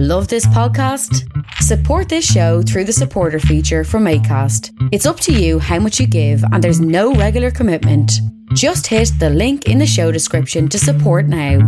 [0.00, 1.28] Love this podcast?
[1.54, 4.70] Support this show through the supporter feature from ACAST.
[4.92, 8.12] It's up to you how much you give, and there's no regular commitment.
[8.54, 11.58] Just hit the link in the show description to support now.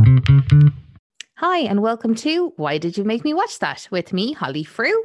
[1.38, 5.02] Hi, and welcome to Why Did You Make Me Watch That with me, Holly Frew.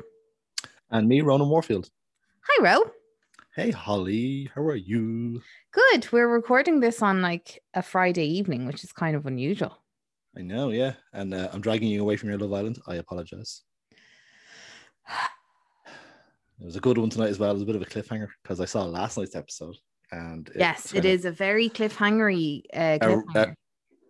[0.91, 1.89] And me, Ronan Warfield.
[2.47, 2.91] Hi, Ro.
[3.55, 5.41] Hey, Holly, how are you?
[5.71, 6.11] Good.
[6.11, 9.81] We're recording this on like a Friday evening, which is kind of unusual.
[10.37, 10.93] I know, yeah.
[11.13, 12.79] And uh, I'm dragging you away from your Love Island.
[12.87, 13.61] I apologize.
[16.57, 17.49] It was a good one tonight as well.
[17.49, 19.75] It was a bit of a cliffhanger because I saw last night's episode.
[20.13, 23.55] And it yes, it is a very cliffhangery uh, of A, cliffhanger.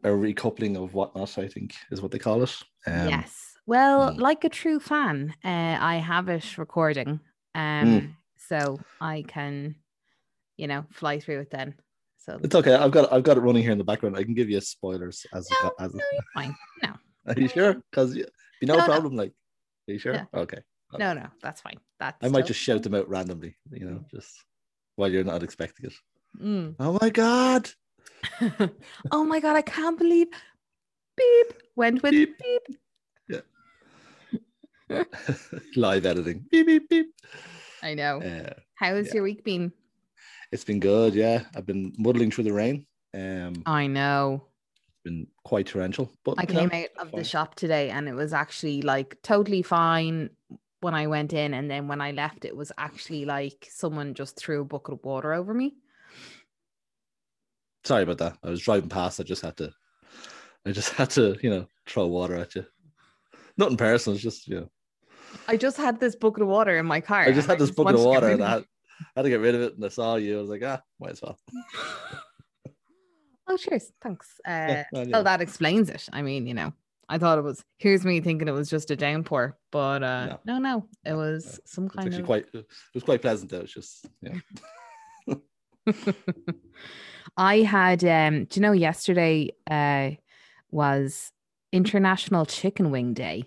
[0.04, 2.56] a, a recoupling of whatnot, I think, is what they call it.
[2.86, 3.56] Um, yes.
[3.66, 4.20] Well, mm.
[4.20, 5.48] like a true fan, uh,
[5.82, 7.20] I have it recording.
[7.56, 8.16] Um, Mm.
[8.38, 9.74] so I can,
[10.56, 11.74] you know, fly through it then.
[12.26, 12.74] So It's okay.
[12.74, 14.18] I've got I've got it running here in the background.
[14.18, 15.94] I can give you spoilers as no, as.
[15.94, 16.56] no, you're fine.
[16.84, 16.94] No,
[17.28, 17.76] Are you sure?
[17.92, 18.26] Because be
[18.64, 18.86] no, No, no.
[18.86, 19.16] problem.
[19.16, 19.32] Like,
[19.88, 20.16] are you sure?
[20.16, 20.26] Yeah.
[20.34, 20.58] Okay.
[20.98, 21.78] no, no, that's fine.
[22.00, 23.56] That's I might just shout them out randomly.
[23.72, 24.44] You know, just
[24.96, 25.94] while you're not expecting it.
[26.42, 26.76] Mm.
[26.80, 27.70] Oh my god!
[29.12, 30.28] oh my god, I can't believe
[31.16, 32.38] beep went with Beep.
[32.40, 33.44] beep.
[35.76, 36.46] Live editing.
[36.52, 37.08] Beep beep beep.
[37.84, 38.22] I know.
[38.22, 39.14] Uh, How's yeah.
[39.16, 39.72] your week been?
[40.56, 41.14] It's been good.
[41.14, 42.88] Yeah, I've been muddling through the rain.
[43.14, 44.46] Um, I know.
[44.88, 46.12] it's been quite torrential.
[46.24, 49.18] But I you know, came out of the shop today and it was actually like
[49.22, 50.32] totally fine
[50.80, 51.54] when I went in.
[51.54, 55.04] And then when I left, it was actually like someone just threw a bucket of
[55.04, 55.76] water over me.
[57.84, 58.38] Sorry about that.
[58.42, 59.20] I was driving past.
[59.20, 59.72] I just had to.
[60.66, 62.66] I just had to, you know, throw water at you.
[63.58, 64.16] Nothing personal.
[64.16, 64.70] It's just, you know,
[65.50, 67.24] I just had this bucket of water in my car.
[67.24, 68.66] I just had this bucket of water and
[69.00, 69.76] I had, to get rid of it.
[69.76, 70.38] And I saw you.
[70.38, 71.38] I was like, ah, might as well.
[73.48, 73.92] Oh, cheers.
[74.02, 74.40] Thanks.
[74.46, 76.10] Uh, Yeah, well, Well, that explains it.
[76.12, 76.74] I mean, you know,
[77.08, 80.58] I thought it was, here's me thinking it was just a downpour, but uh, no,
[80.58, 82.26] no, it was some kind actually of.
[82.26, 82.48] quite.
[82.54, 82.66] It
[82.96, 83.52] was quite pleasant.
[83.52, 83.60] Though.
[83.60, 84.34] It's just, yeah.
[87.38, 90.12] I had um do you know yesterday uh
[90.72, 91.32] was
[91.72, 93.46] International Chicken Wing Day.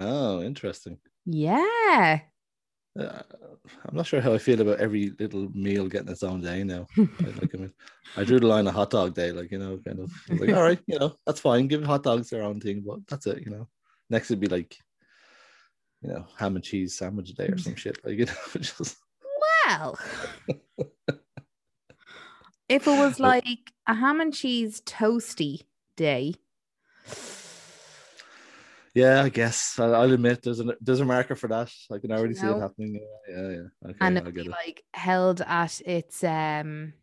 [0.00, 0.98] Oh, interesting.
[1.24, 2.20] Yeah.
[2.98, 3.22] Uh,
[3.84, 6.86] I'm not sure how I feel about every little meal getting its own day now.
[6.98, 7.72] I, like, I mean,
[8.16, 10.62] I drew the line a hot dog day, like you know, kind of like, all
[10.62, 11.66] right, you know, that's fine.
[11.66, 13.68] Give hot dogs their own thing, but that's it, you know.
[14.08, 14.76] Next would be like,
[16.02, 18.96] you know, ham and cheese sandwich day or some shit, like you know, just
[19.66, 19.98] Well.
[22.68, 25.62] if it was like a ham and cheese toasty
[25.96, 26.34] day.
[28.96, 31.70] Yeah, I guess I, I'll admit there's a there's a marker for that.
[31.92, 32.56] I can already see know?
[32.56, 32.94] it happening.
[33.28, 33.90] Yeah, yeah, yeah.
[33.90, 34.52] Okay, and I it'd get be it.
[34.66, 36.94] like held at its um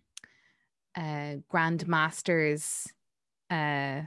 [0.98, 2.88] uh grandmaster's
[3.50, 4.02] uh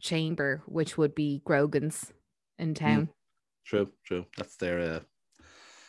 [0.00, 2.12] chamber, which would be Grogan's
[2.58, 3.08] in town,
[3.66, 4.26] True, true.
[4.36, 5.00] That's their uh,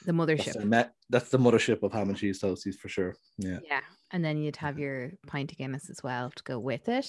[0.05, 0.53] the that's, mothership.
[0.53, 3.15] their me- that's the mothership of ham and cheese toasties for sure.
[3.37, 3.81] Yeah, Yeah.
[4.11, 7.07] And then you'd have your pint of Guinness as well to go with it.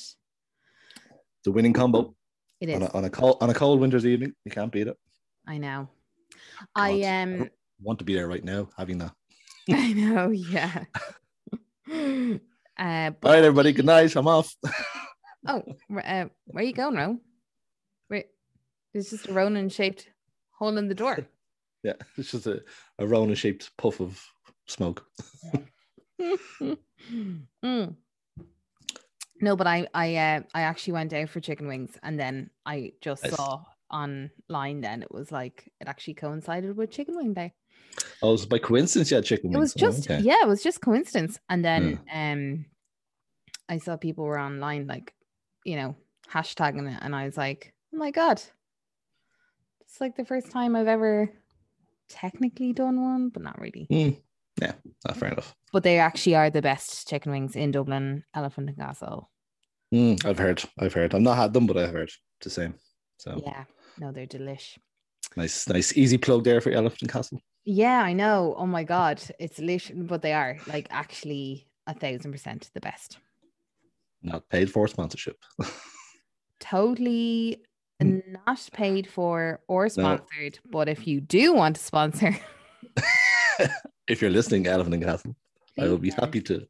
[1.45, 2.15] the winning combo
[2.63, 2.77] It is.
[2.77, 4.35] on a, on a cold on a cold winter's evening.
[4.45, 4.97] You can't beat it.
[5.49, 5.89] I know.
[6.77, 7.51] I God, um
[7.81, 9.13] want to be there right now, having that.
[9.71, 10.85] I know, yeah.
[11.91, 13.73] uh but All right, everybody.
[13.73, 14.15] Good night.
[14.15, 14.55] I'm off.
[15.49, 17.19] oh uh, where are you going, Ro?
[18.09, 18.27] Wait,
[18.93, 20.09] there's just a Ronan shaped
[20.57, 21.19] hole in the door.
[21.83, 22.63] yeah, it's just a,
[23.01, 24.25] a Rona shaped puff of
[24.69, 25.05] smoke.
[26.21, 27.97] Mm.
[29.43, 32.93] No, but I I uh, I actually went out for chicken wings and then I
[33.01, 33.35] just Nice.
[33.35, 37.53] saw online then it was like it actually coincided with chicken wing day.
[38.23, 39.83] Oh, it was by coincidence had chicken It was wings.
[39.83, 40.23] Oh, just okay.
[40.23, 41.41] yeah, it was just coincidence.
[41.51, 42.67] And then um
[43.69, 45.13] I saw people were online like,
[45.65, 45.97] you know,
[46.31, 48.41] hashtagging it and I was like, oh my god.
[49.81, 51.33] It's like the first time I've ever
[52.09, 53.89] technically done one, but not really.
[53.91, 54.21] Mm,
[54.63, 54.73] yeah,
[55.09, 55.55] ah, fair enough.
[55.73, 59.31] But they actually are the best chicken wings in Dublin, Elephant and Castle.
[59.93, 60.63] Mm, I've heard.
[60.79, 61.15] I've heard.
[61.15, 62.75] I've not had them, but I've heard it's the same.
[63.19, 63.65] So Yeah,
[63.99, 64.79] no, they're delish.
[65.37, 67.41] nice, nice, easy plug there for Elephant and Castle.
[67.65, 68.55] Yeah, I know.
[68.57, 73.19] Oh my god, it's lit, but they are like actually a thousand percent the best.
[74.23, 75.37] Not paid for sponsorship.
[76.61, 77.63] Totally
[78.01, 82.37] not paid for or sponsored, but if you do want to sponsor,
[84.09, 85.37] if you're listening, Elephant and Castle,
[85.79, 86.67] I will be happy to.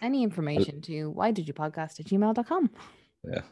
[0.00, 2.70] any information to why did you podcast at gmail.com.
[3.24, 3.42] Yeah,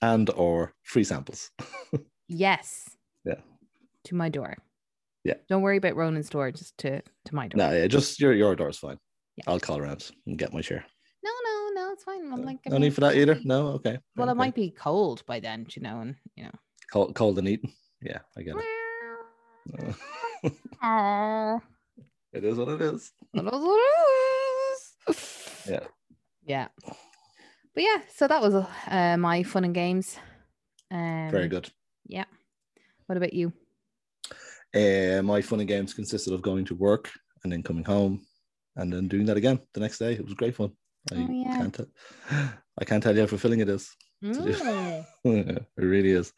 [0.00, 1.50] and or free samples.
[2.28, 2.88] Yes.
[3.24, 3.40] Yeah.
[4.04, 4.56] To my door.
[5.24, 5.34] Yeah.
[5.48, 7.58] Don't worry about Ronan's door, just to to my door.
[7.58, 8.98] No, yeah, just your your door's fine.
[9.36, 9.44] Yeah.
[9.46, 10.84] I'll call around and get my share.
[11.22, 12.32] No, no, no, it's fine.
[12.32, 13.38] I'm like, no need for that either.
[13.44, 13.98] No, okay.
[14.16, 14.32] Well, okay.
[14.32, 16.50] it might be cold by then, you know, and you know.
[16.92, 17.72] cold, cold and eating.
[18.00, 18.56] Yeah, I get
[20.42, 21.62] it.
[22.32, 23.12] it is what it is.
[23.34, 25.38] That is what it is.
[25.68, 25.86] Yeah.
[26.44, 26.68] Yeah.
[27.74, 30.16] But yeah, so that was uh, my fun and games.
[30.90, 31.70] Um, Very good.
[32.06, 32.24] Yeah.
[33.06, 33.52] What about you?
[34.74, 37.10] Uh, my fun and games consisted of going to work
[37.44, 38.22] and then coming home
[38.76, 40.14] and then doing that again the next day.
[40.14, 40.72] It was great fun.
[41.12, 41.56] I Oh, yeah.
[41.58, 41.84] can't t-
[42.80, 43.88] I can't tell you how fulfilling it is.
[44.24, 45.04] Mm.
[45.24, 46.32] it really is.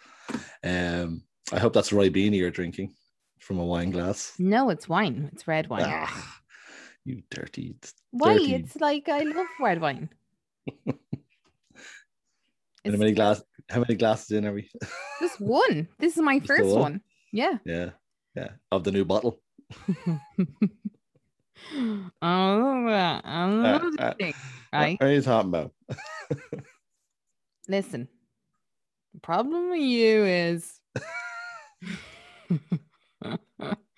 [0.62, 2.92] Um, I hope that's Ribena you're drinking
[3.38, 4.34] from a wine glass.
[4.38, 5.30] No, it's wine.
[5.32, 5.84] It's red wine.
[5.86, 6.40] Ah,
[7.04, 7.76] you dirty.
[8.10, 8.34] Why?
[8.34, 8.54] dirty.
[8.54, 10.08] It's like I love red wine.
[10.86, 10.94] How
[12.90, 13.42] many glass?
[13.70, 14.68] How many glasses in are we?
[15.20, 15.88] Just one.
[15.98, 16.82] This is my Just first one?
[16.82, 17.00] one.
[17.32, 17.58] Yeah.
[17.64, 17.90] yeah,
[18.34, 18.50] yeah.
[18.70, 19.40] Of the new bottle.
[20.06, 20.20] oh,
[22.22, 24.34] uh, another uh, thing,
[24.70, 24.98] What right?
[25.00, 25.72] are you talking about?
[27.68, 28.08] Listen,
[29.14, 30.80] the problem with you is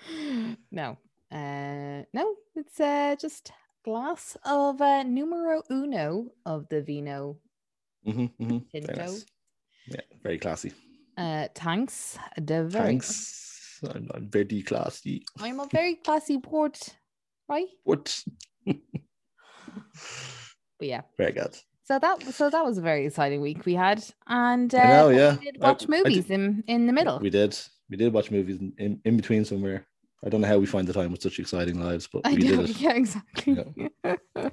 [0.70, 0.96] no,
[1.32, 3.52] uh, no, it's uh, just
[3.84, 7.36] glass of uh, numero uno of the vino
[8.04, 8.86] hmm hmm Tinto.
[8.94, 9.24] Very nice.
[9.88, 10.72] Yeah, very classy.
[11.16, 12.18] Uh, thanks.
[12.36, 12.86] The very.
[12.86, 13.80] Thanks.
[13.94, 15.24] I'm, I'm very classy.
[15.38, 16.96] I'm a very classy port,
[17.48, 17.68] right?
[17.84, 18.22] What?
[20.78, 21.56] But yeah, Very good.
[21.84, 25.16] so that so that was a very exciting week we had, and uh, know, we
[25.16, 25.36] yeah.
[25.42, 27.18] did I- watch I did- movies in in the middle.
[27.18, 27.56] We did.
[27.88, 29.86] We did watch movies in, in, in between somewhere.
[30.24, 32.38] I don't know how we find the time with such exciting lives, but I we
[32.38, 32.80] did it.
[32.80, 33.90] yeah, exactly.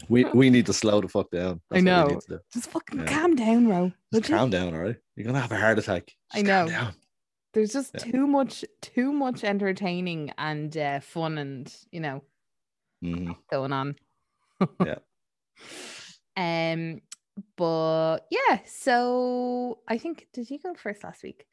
[0.09, 1.61] We we need to slow the fuck down.
[1.71, 2.07] I That's what we know.
[2.07, 2.39] need to do.
[2.53, 3.05] Just fucking Yeah.
[3.05, 3.91] calm down, Ro.
[4.13, 4.35] Just you?
[4.35, 4.97] calm down, all right?
[5.15, 6.11] You're gonna have a heart attack.
[6.33, 6.89] I Just calm know.
[7.53, 8.11] There's just Yeah.
[8.11, 12.23] too much, too much entertaining and uh, fun, and you know,
[13.03, 13.35] Mhm.
[13.49, 13.95] going on.
[14.85, 14.99] Yeah.
[16.35, 17.01] Um,
[17.57, 21.45] but yeah, so I think did you go first last week?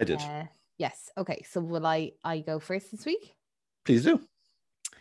[0.00, 0.20] I did.
[0.20, 0.44] Uh,
[0.78, 1.10] yes.
[1.18, 1.44] Okay.
[1.48, 2.12] So will I?
[2.24, 3.34] I go first this week.
[3.84, 4.20] Please do.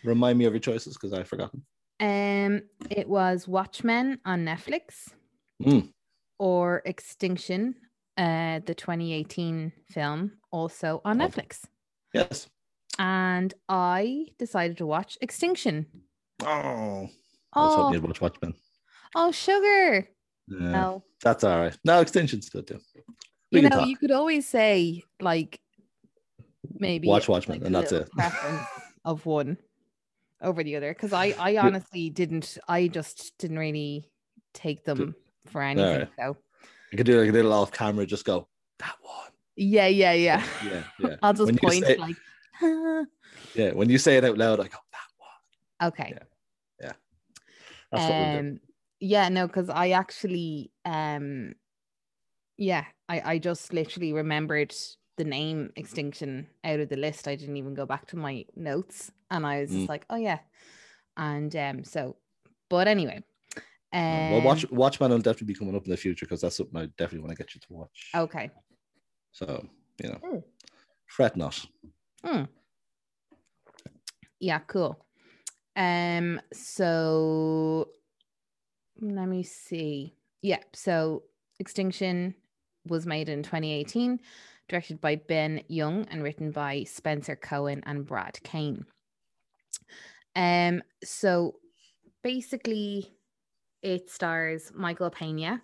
[0.03, 1.63] Remind me of your choices because I've forgotten.
[1.99, 5.09] Um, it was Watchmen on Netflix
[5.61, 5.93] Mm.
[6.39, 7.75] or Extinction,
[8.17, 11.27] uh, the 2018 film, also on Oh.
[11.27, 11.61] Netflix.
[12.13, 12.49] Yes.
[12.97, 15.85] And I decided to watch Extinction.
[16.41, 17.09] Oh, I was
[17.53, 18.55] Oh, hoping you'd watch Watchmen.
[19.15, 20.09] oh, sugar.
[20.47, 21.77] Yeah, No, That's all right.
[21.85, 22.79] No, Extinction's good too.
[23.51, 23.87] We you know, talk.
[23.87, 25.61] you could always say like
[26.79, 28.09] maybe Watch Watchmen, like, and that's it.
[28.11, 28.61] preference
[29.05, 29.57] of one
[30.41, 34.09] over the other because I I honestly didn't I just didn't really
[34.53, 35.15] take them
[35.47, 35.91] for anything.
[35.93, 36.09] Alright.
[36.19, 36.37] So
[36.91, 38.47] You could do like a little off camera, just go,
[38.79, 39.31] that one.
[39.55, 40.43] yeah, yeah, yeah.
[40.65, 41.15] Yeah, yeah.
[41.21, 42.15] I'll just When point say- like.
[43.55, 43.71] Yeah.
[43.71, 45.89] When you say it out loud, I go, that one.
[45.91, 46.17] okay.
[46.79, 46.91] Yeah.
[47.91, 48.39] we'll do.
[48.49, 48.59] um
[48.99, 51.53] yeah no because i actually um
[52.57, 54.73] yeah i i just literally remembered
[55.17, 59.11] the name extinction out of the list i didn't even go back to my notes
[59.29, 59.89] and i was just Mm.
[59.89, 60.39] like oh yeah
[61.17, 62.15] and um so
[62.69, 63.21] but anyway
[63.93, 66.77] um well, watch Watchmen will definitely be coming up in the future because that's something
[66.79, 68.09] I definitely want to get you to watch.
[68.15, 68.49] okay
[69.33, 69.67] So,
[70.01, 70.43] you know, Mm.
[71.07, 71.65] fret not.
[72.23, 72.43] Hmm.
[74.39, 75.05] Yeah, cool.
[75.75, 77.89] Um, so
[78.99, 80.15] let me see.
[80.41, 81.23] Yeah, so
[81.59, 82.33] Extinction
[82.87, 84.19] was made in 2018,
[84.67, 88.85] directed by Ben Young and written by Spencer Cohen and Brad Kane.
[90.35, 91.59] Um, so
[92.23, 93.17] basically
[93.81, 95.63] it stars Michael Pena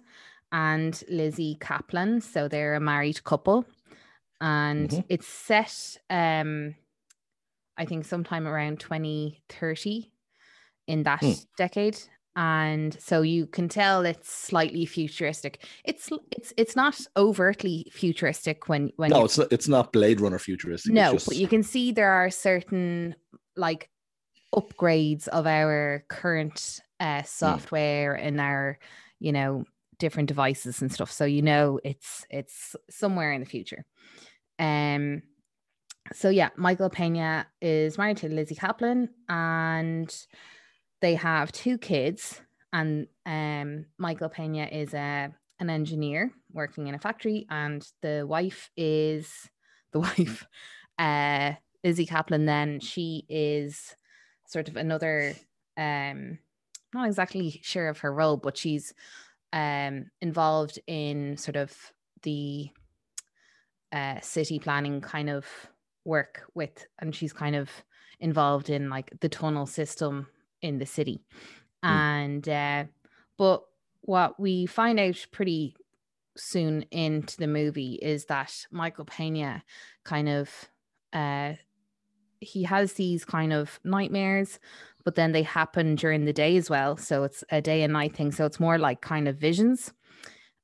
[0.52, 2.22] and Lizzy Caplan.
[2.24, 3.66] So they're a married couple.
[4.42, 5.08] And Mhm.
[5.10, 6.76] it's set um
[7.78, 10.14] I think sometime around 2030
[10.88, 11.48] in that Hmm.
[11.58, 12.00] decade.
[12.38, 15.66] And so you can tell it's slightly futuristic.
[15.84, 20.38] It's it's it's not overtly futuristic when when No, it's not, it's not Blade Runner
[20.38, 20.94] futuristic.
[20.94, 23.16] no, just, but you can see there are certain
[23.56, 23.90] like
[24.56, 28.78] upgrades of our current uh, software and our,
[29.20, 29.66] you know,
[29.98, 31.12] different devices and stuff.
[31.12, 33.84] So you know it's it's somewhere in the future.
[34.60, 35.24] Um.
[36.14, 40.16] So yeah, Michael Pena is married to Lizzy Caplan, and
[41.02, 42.42] they have two kids.
[42.74, 48.70] And um, Michael Pena is a an engineer working in a factory, and the wife
[48.78, 49.50] is
[49.92, 50.46] the wife,
[51.00, 52.46] uh, Lizzy Caplan.
[52.46, 53.96] Then she is
[54.48, 55.34] sort of another,
[55.78, 56.38] um,
[56.94, 58.94] not exactly sure of her role, but she's
[59.54, 61.74] um involved in sort of
[62.24, 62.70] the
[63.94, 65.46] uh city planning kind of
[66.04, 67.70] work with, and she's kind of
[68.20, 70.28] involved in like the tunnel system
[70.68, 71.22] in the city,
[71.84, 71.90] Mm.
[71.90, 72.84] and uh,
[73.38, 73.64] but
[74.02, 75.76] what we find out pretty
[76.36, 79.64] soon into the movie is that Michael Pena
[80.04, 80.50] kind of
[81.14, 81.54] uh
[82.40, 84.60] he has these kind of nightmares
[85.08, 86.98] but then they happen during the day as well.
[86.98, 88.34] So it's a day and night thing.
[88.34, 89.94] So it's more like kind of visions.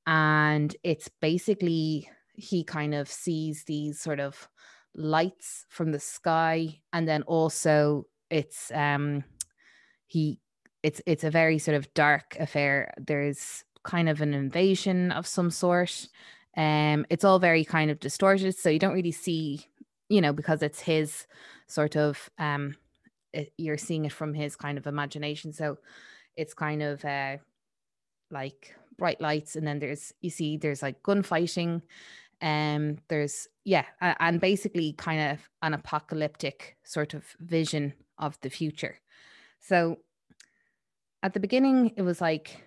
[0.05, 4.49] And it's basically he kind of sees these sort of
[4.95, 6.81] lights from the sky.
[6.91, 9.23] And then also it's um
[10.13, 10.39] he
[10.83, 12.93] it's it's a very sort of dark affair.
[12.97, 16.07] There's kind of an invasion of some sort.
[16.55, 19.65] Um it's all very kind of distorted so you don't really see
[20.09, 21.25] you know because it's his
[21.65, 22.75] sort of um
[23.33, 25.51] it, you're seeing it from his kind of imagination.
[25.51, 25.77] So
[26.37, 27.37] it's kind of uh
[28.29, 31.81] like bright lights and then there's you see there's like gunfighting.
[32.41, 38.99] Um there's yeah and basically kind of an apocalyptic sort of vision of the future
[39.63, 39.97] so
[41.23, 42.63] at the beginning it was like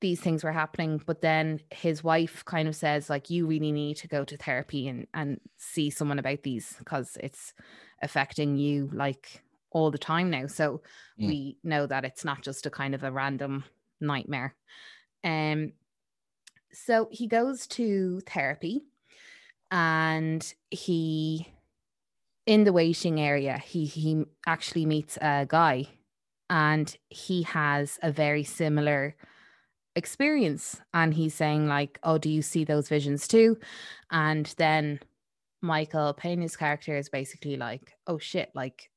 [0.00, 3.96] these things were happening but then his wife kind of says like you really need
[3.96, 7.52] to go to therapy and and see someone about these because it's
[8.00, 10.80] affecting you like all the time now so
[11.20, 11.26] mm.
[11.26, 13.64] we know that it's not just a kind of a random
[14.00, 14.54] nightmare
[15.24, 15.72] um
[16.72, 18.82] so he goes to therapy
[19.70, 21.46] and he
[22.46, 25.86] in the waiting area he he actually meets a guy
[26.50, 29.16] and he has a very similar
[29.96, 30.80] experience.
[30.94, 33.58] And he's saying like oh do you see those visions too?
[34.10, 35.00] And then
[35.60, 38.90] michael pena's character is basically like oh shit like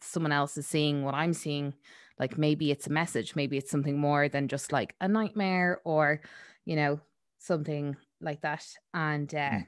[0.00, 1.74] someone else is seeing what i'm seeing.
[2.18, 3.34] Like maybe it's a message.
[3.34, 6.20] Maybe it's something more than just like a nightmare or
[6.66, 7.00] you know
[7.38, 8.64] something like that.
[8.92, 9.66] And uh, mm.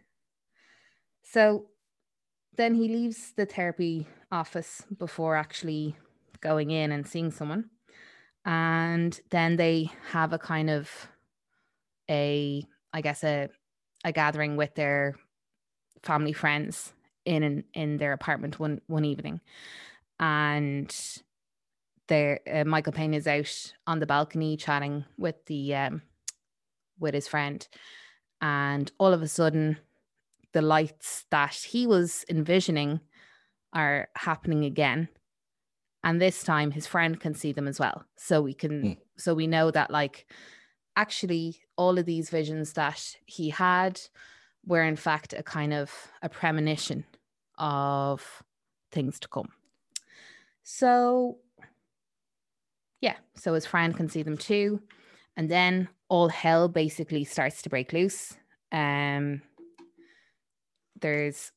[1.23, 1.67] so
[2.57, 5.97] then he leaves the therapy office before actually
[6.43, 7.71] going in and seeing someone.
[8.45, 10.91] And then they have a kind of
[12.11, 13.49] a i guess a
[14.05, 15.15] a gathering with their
[16.03, 16.93] family friends
[17.25, 19.41] in an, in their apartment one one evening.
[20.19, 20.95] And
[22.09, 26.03] there uh, michael Pena is out on the balcony chatting with the um
[26.99, 27.67] with his friend.
[28.41, 29.79] And all of a sudden
[30.53, 33.01] the lights that he was envisioning
[33.73, 35.09] are happening again
[36.05, 38.05] and this time his friend can see them as well.
[38.17, 38.99] So we can mm.
[39.17, 40.27] so we know that like
[40.97, 44.01] actually all of these visions that he had
[44.67, 45.91] were in fact a kind of
[46.23, 47.05] a premonition
[47.59, 48.43] of
[48.91, 49.51] things to come.
[50.63, 51.39] So
[53.01, 54.81] yeah so his friend can see them too.
[55.37, 58.35] And then all hell basically starts to break loose.
[58.71, 59.43] Um
[61.01, 61.53] there's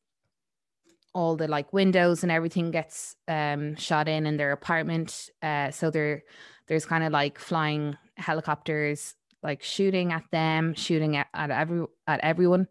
[1.15, 5.29] all the like windows and everything gets um, shot in in their apartment.
[5.41, 6.24] Uh, so there,
[6.67, 12.19] there's kind of like flying helicopters, like shooting at them, shooting at, at every at
[12.19, 12.67] everyone.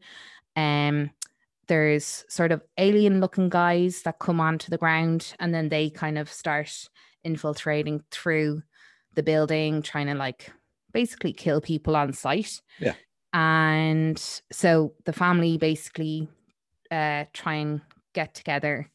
[0.54, 1.10] Um,
[1.66, 6.18] there's sort of alien looking guys that come onto the ground, and then they kind
[6.18, 6.88] of start
[7.24, 8.62] infiltrating through
[9.14, 10.52] the building, trying to like
[10.92, 12.60] basically kill people on site.
[12.78, 12.94] Yeah.
[13.32, 14.18] And
[14.52, 16.28] so the family basically
[16.90, 17.80] uh, try and
[18.14, 18.90] get together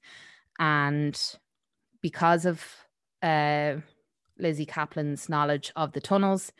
[0.60, 1.20] and
[2.02, 2.64] because of
[3.24, 3.76] uh,
[4.38, 6.52] Lizzy Caplan's knowledge of the tunnels,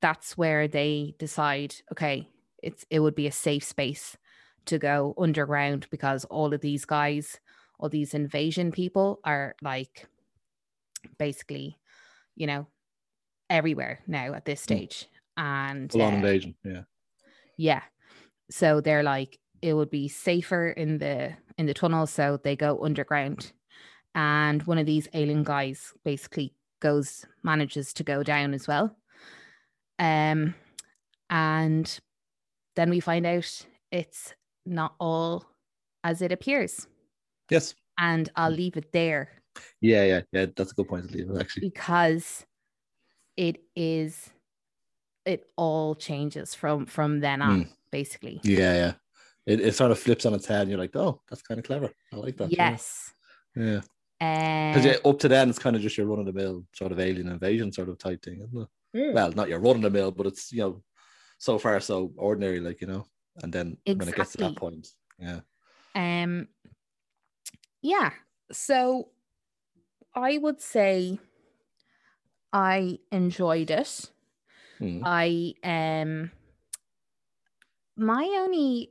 [0.00, 2.28] that's where they decide, okay,
[2.62, 4.16] it's it would be a safe space
[4.66, 7.40] to go underground because all of these guys,
[7.78, 10.06] all these invasion people are like
[11.18, 11.78] basically,
[12.36, 12.66] you know,
[13.50, 14.74] everywhere now at this hmm.
[14.74, 15.08] stage.
[15.36, 16.82] And a lot uh, invasion, yeah.
[17.56, 17.82] Yeah.
[18.50, 22.82] So they're like, it would be safer in the in the tunnel, so they go
[22.82, 23.52] underground.
[24.14, 28.96] And one of these alien guys basically goes manages to go down as well.
[29.98, 30.54] Um,
[31.30, 32.00] and
[32.76, 34.34] then we find out it's
[34.66, 35.46] not all
[36.04, 36.86] as it appears.
[37.50, 37.74] Yes.
[37.98, 39.30] And I'll leave it there.
[39.80, 40.46] Yeah, yeah, yeah.
[40.56, 41.70] That's a good point to leave it actually.
[41.70, 42.44] Because
[43.36, 44.30] it is
[45.24, 47.68] it all changes from from then on, mm.
[47.90, 48.40] basically.
[48.42, 48.92] Yeah, yeah
[49.46, 51.64] it, it sort of flips on its head and you're like oh that's kind of
[51.64, 51.90] clever.
[52.12, 52.52] I like that.
[52.52, 53.12] Yes.
[53.56, 53.80] Yeah.
[54.18, 56.64] Because uh, yeah, up to then it's kind of just your run of the mill
[56.74, 58.68] sort of alien invasion sort of type thing isn't it?
[58.96, 59.14] Mm.
[59.14, 60.82] well not your run of the mill but it's you know
[61.38, 63.06] so far so ordinary like you know?
[63.42, 63.98] And then exactly.
[63.98, 65.40] when it gets to that point yeah.
[65.94, 66.48] Um
[67.80, 68.10] yeah.
[68.52, 69.08] So
[70.14, 71.18] i would say
[72.52, 74.10] i enjoyed it.
[74.80, 75.02] Mm.
[75.04, 76.30] i um
[77.96, 78.90] my only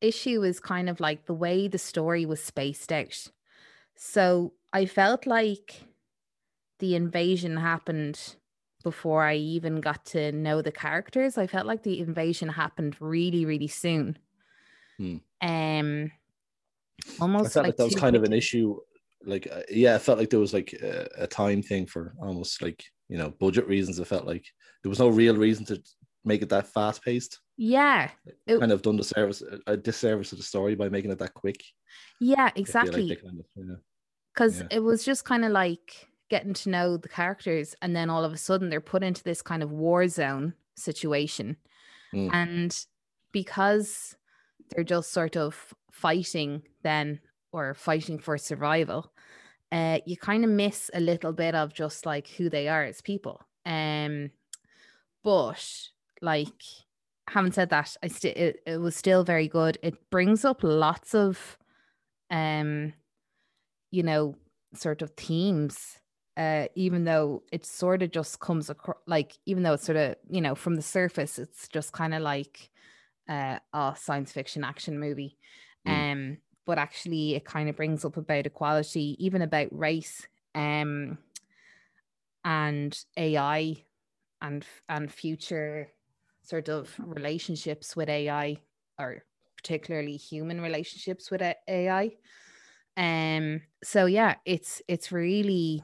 [0.00, 3.28] issue is kind of like the way the story was spaced out.
[3.96, 5.84] So I felt like
[6.78, 8.36] the invasion happened
[8.82, 11.36] before I even got to know the characters.
[11.36, 14.18] I felt like the invasion happened really, really soon.
[14.96, 15.16] Hmm.
[15.42, 16.12] Um,
[17.18, 18.78] I almost felt like like that was kind of an issue.
[19.24, 22.62] Like, uh, yeah, I felt like there was like a, a time thing for almost
[22.62, 24.00] like you know budget reasons.
[24.00, 24.46] I felt like
[24.82, 25.82] there was no real reason to
[26.24, 27.40] make it that fast paced.
[27.56, 28.10] Yeah,
[28.46, 31.34] It- Kind of done the service a disservice to the story by making it that
[31.34, 31.62] quick.
[32.20, 33.16] yeah, I feel like exactly.
[33.16, 33.74] kind of, yeah.
[34.34, 34.66] because Yeah.
[34.70, 38.32] it was just kind of like getting to know the characters and then all of
[38.32, 41.56] a sudden they're put into this kind of war zone situation
[42.14, 42.30] Mm.
[42.32, 42.86] and
[43.32, 44.16] because
[44.70, 47.20] they're just sort of fighting then
[47.52, 49.12] or fighting for survival
[49.72, 53.00] uh you kind of miss a little bit of just like who they are as
[53.00, 54.30] people um
[55.22, 55.64] but
[56.20, 56.62] like
[57.28, 61.14] having said that i still it, it was still very good it brings up lots
[61.14, 61.56] of
[62.30, 62.92] um
[63.90, 64.34] you know
[64.74, 65.98] sort of themes
[66.36, 70.14] uh even though it sort of just comes across like even though it's sort of
[70.28, 72.70] you know from the surface it's just kind of like
[73.28, 75.36] uh a science fiction action movie
[75.88, 76.12] Mm.
[76.12, 81.16] um but actually it kind of brings up about equality even about race um
[82.44, 83.82] and ai
[84.42, 85.88] and and future
[86.50, 88.58] sort of relationships with ai
[88.98, 89.22] or
[89.56, 92.10] particularly human relationships with ai
[92.96, 95.82] um so yeah it's it's really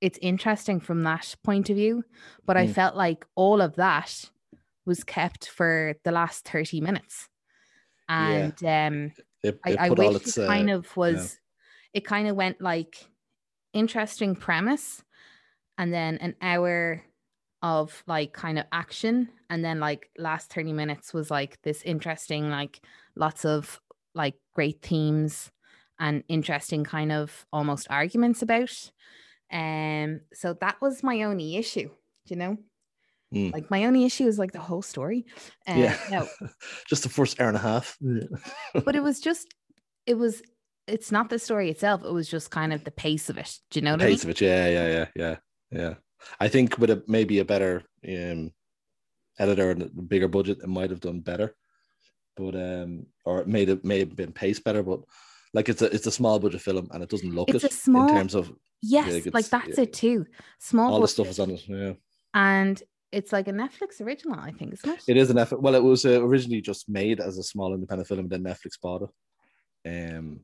[0.00, 2.04] it's interesting from that point of view
[2.46, 2.74] but i Mm.
[2.74, 4.30] felt like all of that
[4.86, 7.28] was kept for the last 30 minutes
[8.16, 8.50] Yeah.
[8.52, 9.12] and um
[9.42, 11.40] It, I, it I all wish its it kind uh, of was
[11.94, 13.08] it kind of went like
[13.74, 15.04] interesting premise
[15.78, 17.02] and then an hour
[17.62, 22.50] of like kind of action and then like last 30 minutes was like this interesting
[22.50, 22.80] like
[23.16, 23.80] lots of
[24.14, 25.50] like great themes
[25.98, 28.92] and interesting kind of almost arguments about
[29.52, 32.56] um so that was my only issue do you know
[33.34, 33.52] Mm.
[33.52, 35.26] like my only issue is like the whole story
[35.66, 36.26] uh, yeah, no
[36.88, 37.98] just the first hour and a half.
[38.86, 39.54] but it was just
[40.06, 40.40] it was
[40.86, 43.80] it's not the story itself it was just kind of the pace of it do
[43.80, 44.14] you know what I mean?
[44.14, 44.40] pace of it.
[44.40, 45.36] Yeah, yeah, yeah, yeah,
[45.70, 45.94] yeah.
[46.40, 48.52] I think with a maybe a better um,
[49.38, 51.54] editor and a bigger budget, it might have done better.
[52.36, 54.82] But um, or it made it may have been paced better.
[54.82, 55.00] But
[55.54, 57.74] like it's a it's a small budget film and it doesn't look It's it a
[57.74, 58.52] small- in terms of
[58.82, 59.82] yes like like that's yeah.
[59.84, 60.24] it too
[60.60, 61.64] small all the stuff is on it.
[61.66, 61.94] Yeah,
[62.34, 65.60] and it's like a netflix original i think isn't it it is an effort.
[65.62, 68.78] Well, it was uh, originally just made as a small independent film, and then Netflix
[68.80, 69.02] bought
[69.84, 69.88] it.
[70.18, 70.40] Um,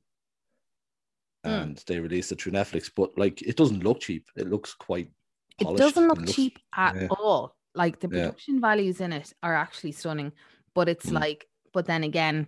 [1.45, 1.63] Mm.
[1.63, 2.91] and they released it through Netflix.
[2.97, 4.27] But like, it doesn't look cheap.
[4.35, 5.11] It looks quite.
[5.59, 7.07] It doesn't look looks- cheap at yeah.
[7.11, 8.27] all like the Yeah.
[8.27, 10.33] production values in it are actually stunning
[10.75, 11.21] but it's Mm.
[11.21, 12.47] like but then again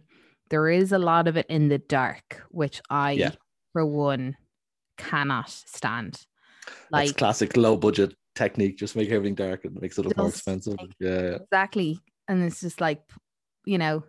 [0.51, 3.33] there is a lot of it in the dark which i Yeah.
[3.73, 4.37] for one
[4.99, 6.15] cannot stand
[6.91, 8.77] That's like classic low budget technique.
[8.77, 10.77] Just make everything dark and makes it look more expensive.
[10.79, 11.37] take- Yeah, yeah.
[11.43, 13.01] exactly and it's just like
[13.65, 14.05] you know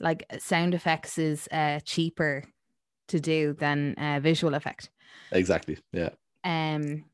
[0.00, 2.44] like sound effects is uh cheaper
[3.08, 4.90] to do than uh, visual effect
[5.32, 5.78] exactly.
[5.92, 6.10] Yeah,
[6.44, 7.04] um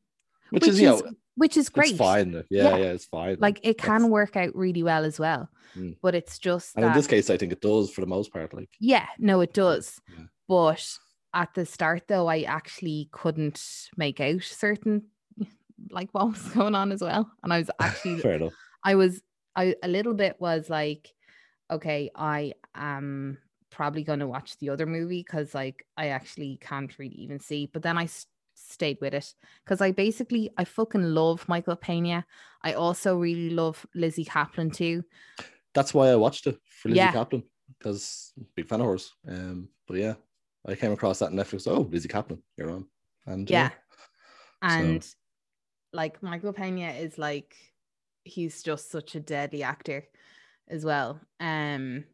[0.50, 1.02] which, is you know
[1.36, 2.32] which is great it's fine.
[2.50, 2.76] Yeah, Yeah.
[2.76, 3.36] yeah, it's fine.
[3.40, 5.96] like it can That's- work out really well as well Mm.
[6.02, 8.54] but it's just and in this case, I think it does for the most part.
[8.54, 10.26] Like, yeah no it does Yeah.
[10.48, 10.98] but
[11.32, 13.60] at the start though i actually couldn't
[13.96, 15.02] make out certain
[15.90, 18.52] like what was going on as well and i was actually fair enough.
[18.84, 19.20] I was
[19.56, 21.14] I a little bit was like,
[21.70, 23.38] okay, I am
[23.70, 27.70] probably going to watch the other movie because like I actually can't really even see.
[27.72, 28.06] But then I
[28.68, 32.24] stayed with it because I basically I fucking love Michael Pena.
[32.62, 35.04] I also really love Lizzy Caplan too.
[35.74, 37.12] That's why I watched it for Lizzy Yeah.
[37.12, 37.44] Caplan
[37.78, 39.12] because big fan of hers.
[39.28, 40.14] Um, but yeah,
[40.66, 41.66] I came across that on Netflix.
[41.66, 42.86] Oh, Lizzy Caplan, you're on.
[43.26, 43.70] And Yeah.
[43.70, 43.76] So-
[44.62, 45.06] And
[45.92, 47.54] like Michael Pena is like
[48.24, 50.04] he's just such a deadly actor
[50.68, 51.20] as well.
[51.38, 52.04] Um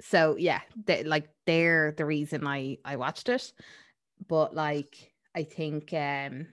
[0.00, 3.52] so yeah, they like they're the reason I I watched it.
[4.28, 6.48] But like I think um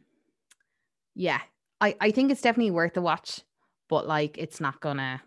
[1.15, 1.41] yeah,
[1.81, 3.41] I I think it's definitely worth a watch,
[3.89, 5.21] but like it's not gonna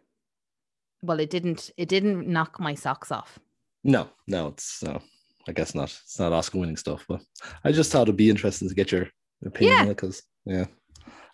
[1.03, 3.39] well it didn't it didn't knock my socks off.
[3.85, 5.01] no, no, it's no.
[5.49, 5.97] I guess not.
[6.03, 7.21] It's not Oscar winning stuff, but
[7.63, 9.07] I just thought it'd be interesting to get your
[9.45, 9.85] opinion Yeah.
[9.85, 10.65] because yeah,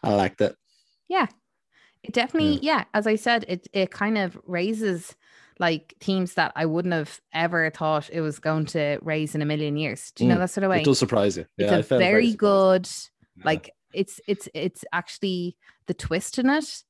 [0.03, 0.55] I liked it.
[1.09, 1.29] Yeah.
[2.03, 2.85] It definitely, yeah.
[2.93, 5.17] as I said, it it kind of raises
[5.63, 9.47] like themes that I wouldn't have ever thought it was going to raise in a
[9.47, 10.11] million years.
[10.15, 10.81] Do you know Mm, that sort of way?
[10.83, 11.47] It does surprise you.
[11.57, 12.39] Yeah, I a very surprised.
[12.39, 12.89] good
[13.39, 13.45] Yeah.
[13.47, 16.83] like it's it's it's actually the twist in it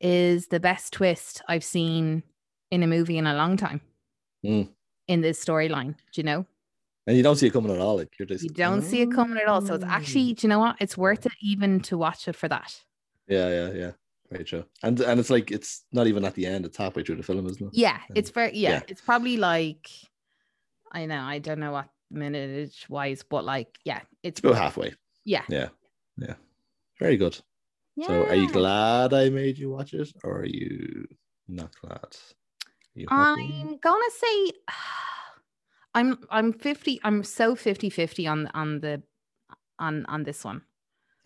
[0.00, 2.22] is the best twist I've seen
[2.70, 3.80] in a movie in a long time
[4.44, 4.68] Mm.
[5.08, 5.94] in this storyline.
[6.12, 6.46] Do you know?
[7.08, 7.96] and you don't see it coming at all.
[7.98, 9.62] Like you're just You don't see it coming at all.
[9.62, 10.74] So it's actually, do you know what?
[10.80, 12.70] It's worth it even to watch it for that.
[13.28, 13.92] Yeah, yeah, yeah.
[14.30, 14.64] Very true.
[14.82, 17.46] And and it's like it's not even at the end; it's halfway through the film,
[17.46, 17.74] isn't it?
[17.74, 18.80] Yeah, it's very yeah, Yeah.
[18.88, 19.88] It's probably like
[20.92, 24.94] I know I don't know what minute wise, but like yeah, it's It's about halfway.
[25.24, 25.42] yeah.
[25.48, 25.68] Yeah,
[26.18, 26.34] yeah.
[26.98, 27.38] Very good.
[27.96, 28.06] yeah.
[28.06, 31.06] So, are you glad I made you watch it, or are you
[31.48, 32.16] not glad?
[32.94, 33.06] You?
[33.10, 34.52] I'm gonna say
[35.94, 39.02] I'm I'm 50 I'm so 50-50 on on the
[39.78, 40.62] on on this one.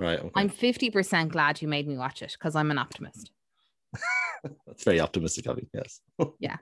[0.00, 0.18] Right.
[0.18, 0.30] Okay.
[0.34, 3.30] I'm 50% glad you made me watch it because I'm an optimist.
[4.66, 5.66] That's very optimistic of you.
[5.74, 6.00] Yes.
[6.38, 6.56] Yeah.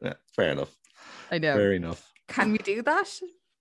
[0.00, 0.14] yeah.
[0.34, 0.74] Fair enough.
[1.30, 1.54] I know.
[1.54, 2.10] Fair enough.
[2.28, 3.08] Can we do that?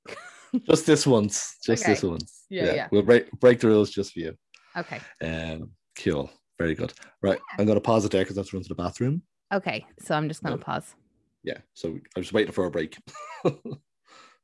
[0.65, 1.57] Just this once.
[1.63, 2.45] Just this once.
[2.49, 2.87] Yeah, yeah.
[2.91, 4.33] We'll break break the rules just for you.
[4.77, 4.99] Okay.
[5.21, 6.29] Um, cool.
[6.59, 6.93] Very good.
[7.21, 7.39] Right.
[7.57, 9.21] I'm going to pause it there because I have to run to the bathroom.
[9.53, 9.85] Okay.
[9.99, 10.61] So I'm just gonna No.
[10.61, 10.93] pause.
[11.43, 11.57] Yeah.
[11.73, 12.97] So I'm just waiting for a break.
[13.45, 13.53] you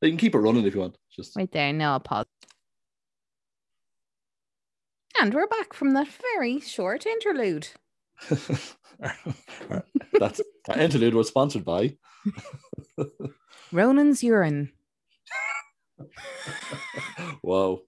[0.02, 0.98] can keep it running if you want.
[1.14, 1.72] Just Right there.
[1.74, 2.26] No, I'll pause.
[5.20, 7.70] And we're back from that very short interlude.
[8.30, 8.76] that's
[10.68, 11.98] that interlude was sponsored by.
[13.72, 14.72] Ronan's urine.
[17.42, 17.82] Whoa.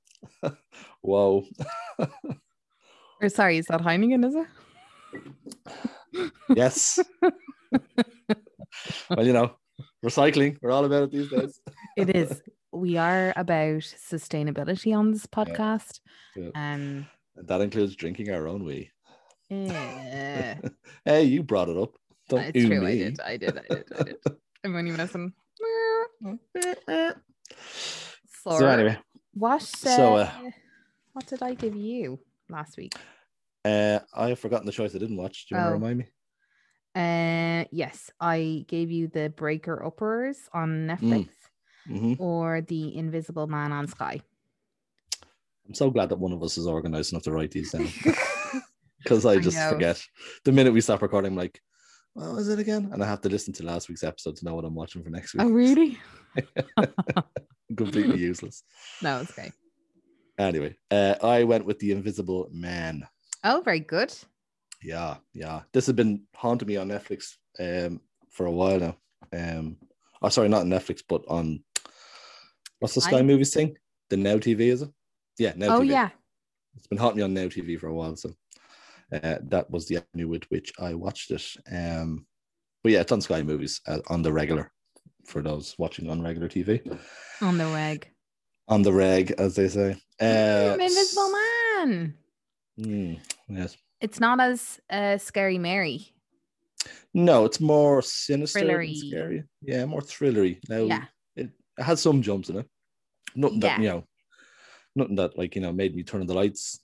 [1.02, 1.46] Whoa.
[3.22, 4.48] Or sorry, is that Heineken, is it?
[6.56, 7.00] Yes.
[9.10, 9.52] well, you know,
[10.04, 10.58] recycling.
[10.64, 11.60] We're all about it these days.
[11.96, 12.42] It is.
[12.72, 16.00] we are about sustainability on this podcast.
[16.36, 16.50] Yeah.
[16.56, 17.06] Um
[17.40, 18.92] And that includes drinking our own wee.
[19.50, 20.56] eh,
[21.06, 21.96] hey, you brought it up.
[22.28, 22.86] Don't it's true.
[22.86, 22.98] I me.
[22.98, 23.20] did.
[23.22, 23.58] I did.
[23.58, 23.94] I did.
[23.96, 24.18] I did.
[24.66, 25.32] I'm only messing.
[28.44, 28.98] So, So anyway,
[29.34, 29.62] what?
[29.62, 30.32] Uh, so, uh,
[31.14, 32.94] what did I give you last week?
[33.64, 35.48] uh, I have forgotten the choice I didn't watch.
[35.48, 35.70] Do you want Oh.
[35.70, 36.06] to remind me?
[36.94, 41.30] Uh, yes, I gave you the Breaker Upperers on Netflix
[41.88, 44.22] hmm or the Invisible Man on Sky.
[45.70, 47.88] I'm so glad that one of us is organized enough to write these down
[49.04, 49.70] because I I just know.
[49.70, 50.02] forget.
[50.44, 51.62] The minute we stop recording, I'm like,
[52.14, 52.90] what was it again?
[52.92, 55.12] And I have to listen to last week's episode to know what I'm watching for
[55.12, 55.44] next week.
[55.44, 56.00] oh, really?
[57.78, 58.64] Completely useless.
[59.04, 59.52] No, it's okay.
[60.40, 63.08] Anyway, uh, I went with The Invisible Man.
[63.44, 64.12] Oh, very good.
[64.82, 65.62] Yeah, yeah.
[65.72, 68.02] This has been haunting me on Netflix um,
[68.32, 68.98] for a while now.
[69.32, 69.78] Um,
[70.22, 71.64] oh, sorry, not on Netflix, but on
[72.80, 73.78] what's the Sky I- Movies thing?
[74.10, 74.90] The Now TV, is it?
[75.40, 75.90] Yeah, Now oh, TV.
[75.92, 76.10] yeah.
[76.76, 78.30] It's been haunting me on Now TV for a while, so
[79.12, 81.44] uh, that was the avenue with which I watched it.
[81.72, 82.26] Um,
[82.84, 84.72] but yeah, it's on Sky Movies uh, on the regular
[85.26, 86.82] for those watching on regular TV.
[87.42, 88.08] On the reg.
[88.68, 89.92] On the reg, as they say.
[90.20, 92.14] Uh, Mm, Invisible Man.
[92.80, 93.78] mm, yes.
[94.02, 96.14] It's not as uh, scary Mary.
[97.14, 98.96] No, it's more sinister Thrillery.
[98.96, 99.44] scary.
[99.62, 100.60] Yeah, more thrillery.
[100.70, 101.06] Now Yeah.
[101.36, 102.68] it, it has some jumps in it.
[103.36, 104.04] Nothing that you know,
[104.96, 106.80] nothing that like you know made me turn on the lights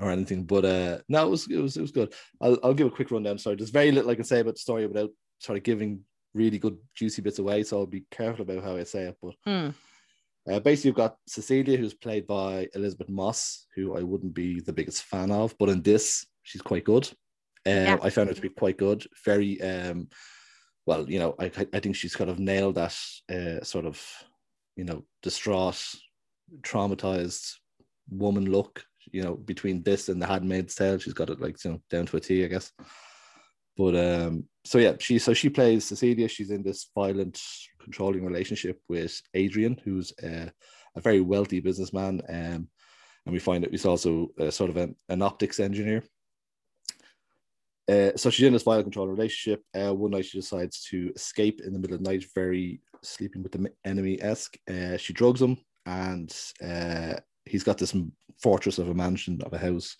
[0.00, 0.44] or anything.
[0.44, 2.12] But uh no, it was it was it was good.
[2.40, 3.38] I'll I'll give a quick rundown.
[3.38, 6.00] Sorry, there's very little I can say about the story without sort of giving
[6.34, 7.62] really good juicy bits away.
[7.62, 9.16] So I'll be careful about how I say it.
[9.22, 9.74] But Mm.
[10.50, 14.72] uh, basically, you've got Cecilia, who's played by Elisabeth Moss, who I wouldn't be the
[14.72, 17.06] biggest fan of, but in this, she's quite good.
[17.66, 17.98] Uh, Yeah.
[18.02, 19.06] I found her to be quite good.
[19.24, 20.08] Very, um,
[20.86, 22.94] well, you know, I, I think she's kind of nailed that
[23.32, 24.04] uh, sort of,
[24.76, 25.80] you know, distraught,
[26.60, 27.54] traumatized
[28.08, 28.84] woman look.
[29.12, 32.06] You know, between this and the Handmaid's Tale, she's got it like you know down
[32.06, 32.72] to a T, I guess.
[33.76, 36.28] But um, so yeah, she so she plays Cecilia.
[36.28, 37.40] She's in this violent,
[37.80, 40.48] controlling relationship with Adrian, who's uh,
[40.96, 42.22] a very wealthy businessman.
[42.28, 42.68] Um,
[43.26, 46.02] and we find that he's also uh, sort of an, an optics engineer.
[47.88, 49.62] Uh, so she's in this violent control relationship.
[49.74, 53.42] Uh, one night she decides to escape in the middle of the night, very sleeping
[53.42, 54.56] with the enemy esque.
[54.68, 57.94] Uh, she drugs him, and uh, he's got this
[58.42, 59.96] fortress of a mansion of a house.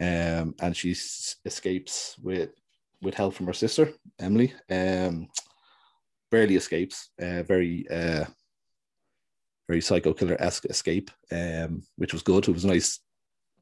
[0.00, 2.50] Um, and she s- escapes with
[3.00, 4.52] with help from her sister Emily.
[4.70, 5.28] Um,
[6.30, 7.10] barely escapes.
[7.20, 8.24] Uh, very uh,
[9.68, 11.10] very psycho killer esque escape.
[11.30, 12.48] Um, which was good.
[12.48, 13.00] It was a nice,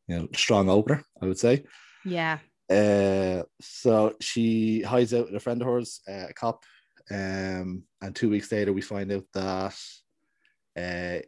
[0.08, 1.04] you know, strong opener.
[1.20, 1.64] I would say.
[2.04, 2.38] Yeah.
[2.70, 6.64] Uh, so she hides out with a friend of hers, uh, a cop.
[7.10, 9.76] Um, and two weeks later, we find out that
[10.78, 11.22] uh,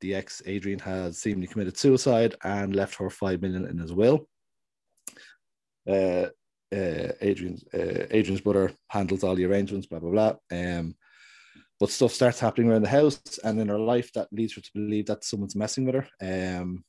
[0.00, 4.28] the ex Adrian has seemingly committed suicide and left her five million in his will.
[5.88, 6.26] Uh,
[6.74, 10.34] uh, Adrian's uh, Adrian's brother handles all the arrangements, blah blah blah.
[10.50, 10.94] Um,
[11.80, 14.70] but stuff starts happening around the house and in her life that leads her to
[14.74, 16.60] believe that someone's messing with her.
[16.60, 16.84] Um,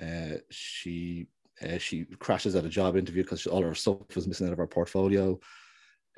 [0.00, 1.28] uh, she
[1.62, 4.58] uh, she crashes at a job interview because all her stuff was missing out of
[4.58, 5.38] her portfolio.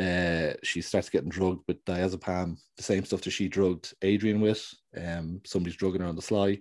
[0.01, 4.69] Uh, she starts getting drugged with diazepam, the same stuff that she drugged Adrian with.
[4.97, 6.61] Um, somebody's drugging her on the sly.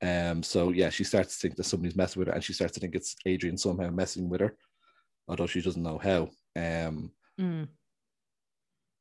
[0.00, 2.74] Um, so yeah, she starts to think that somebody's messing with her, and she starts
[2.74, 4.56] to think it's Adrian somehow messing with her,
[5.28, 6.30] although she doesn't know how.
[6.56, 7.66] Um, Mm.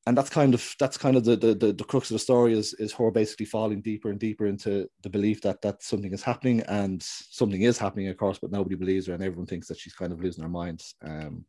[0.07, 2.53] and that's kind of that's kind of the, the the the crux of the story
[2.57, 6.23] is is her basically falling deeper and deeper into the belief that that something is
[6.23, 9.77] happening and something is happening, of course, but nobody believes her, and everyone thinks that
[9.77, 10.81] she's kind of losing her mind.
[11.03, 11.45] Um,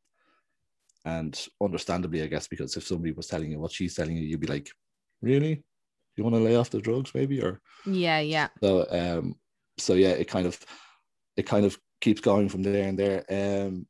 [1.05, 4.41] and understandably, I guess, because if somebody was telling you what she's telling you, you'd
[4.41, 4.71] be like,
[5.21, 5.63] "Really?
[6.17, 8.49] You want to lay off the drugs, maybe?" Or Yeah, yeah.
[8.63, 9.37] so um
[9.79, 10.59] so yeah it kind of
[11.37, 13.87] it kind of keeps going from there and there um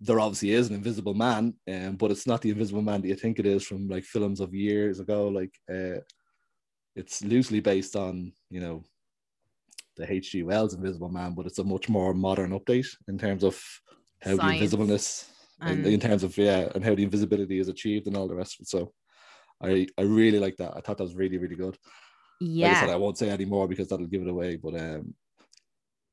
[0.00, 3.14] there obviously is an invisible man um but it's not the invisible man that you
[3.14, 6.00] think it is from like films of years ago like uh
[6.96, 8.82] it's loosely based on you know
[9.96, 10.44] the H.G.
[10.44, 13.60] Wells Invisible Man but it's a much more modern update in terms of
[14.20, 15.34] how Science the invisibleness in,
[15.68, 18.54] and- in terms of yeah and how the invisibility is achieved and all the rest
[18.56, 18.92] of it so
[19.62, 21.76] I I really like that I thought that was really really good
[22.68, 24.56] like I said, I won't say any more because that'll give it away.
[24.56, 25.14] But um,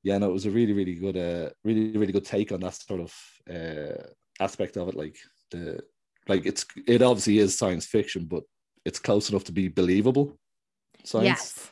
[0.03, 2.73] yeah, no, it was a really, really good, uh, really, really good take on that
[2.73, 3.13] sort of
[3.49, 4.03] uh,
[4.41, 4.95] aspect of it.
[4.95, 5.17] Like
[5.51, 5.79] the,
[6.27, 8.43] like it's, it obviously is science fiction, but
[8.83, 10.37] it's close enough to be believable.
[11.05, 11.71] Science, Yes.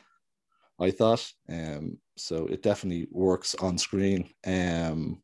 [0.80, 1.30] I thought.
[1.50, 4.30] Um, so it definitely works on screen.
[4.46, 5.22] Um,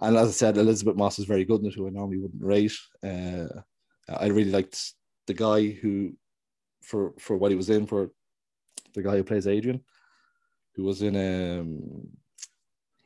[0.00, 2.42] and as I said, Elisabeth Moss is very good in it, who I normally wouldn't
[2.42, 2.76] rate.
[3.02, 3.46] Uh,
[4.08, 4.94] I really liked
[5.26, 6.12] the guy who,
[6.82, 8.10] for for what he was in, for
[8.94, 9.82] the guy who plays Adrian,
[10.74, 12.08] who was in um,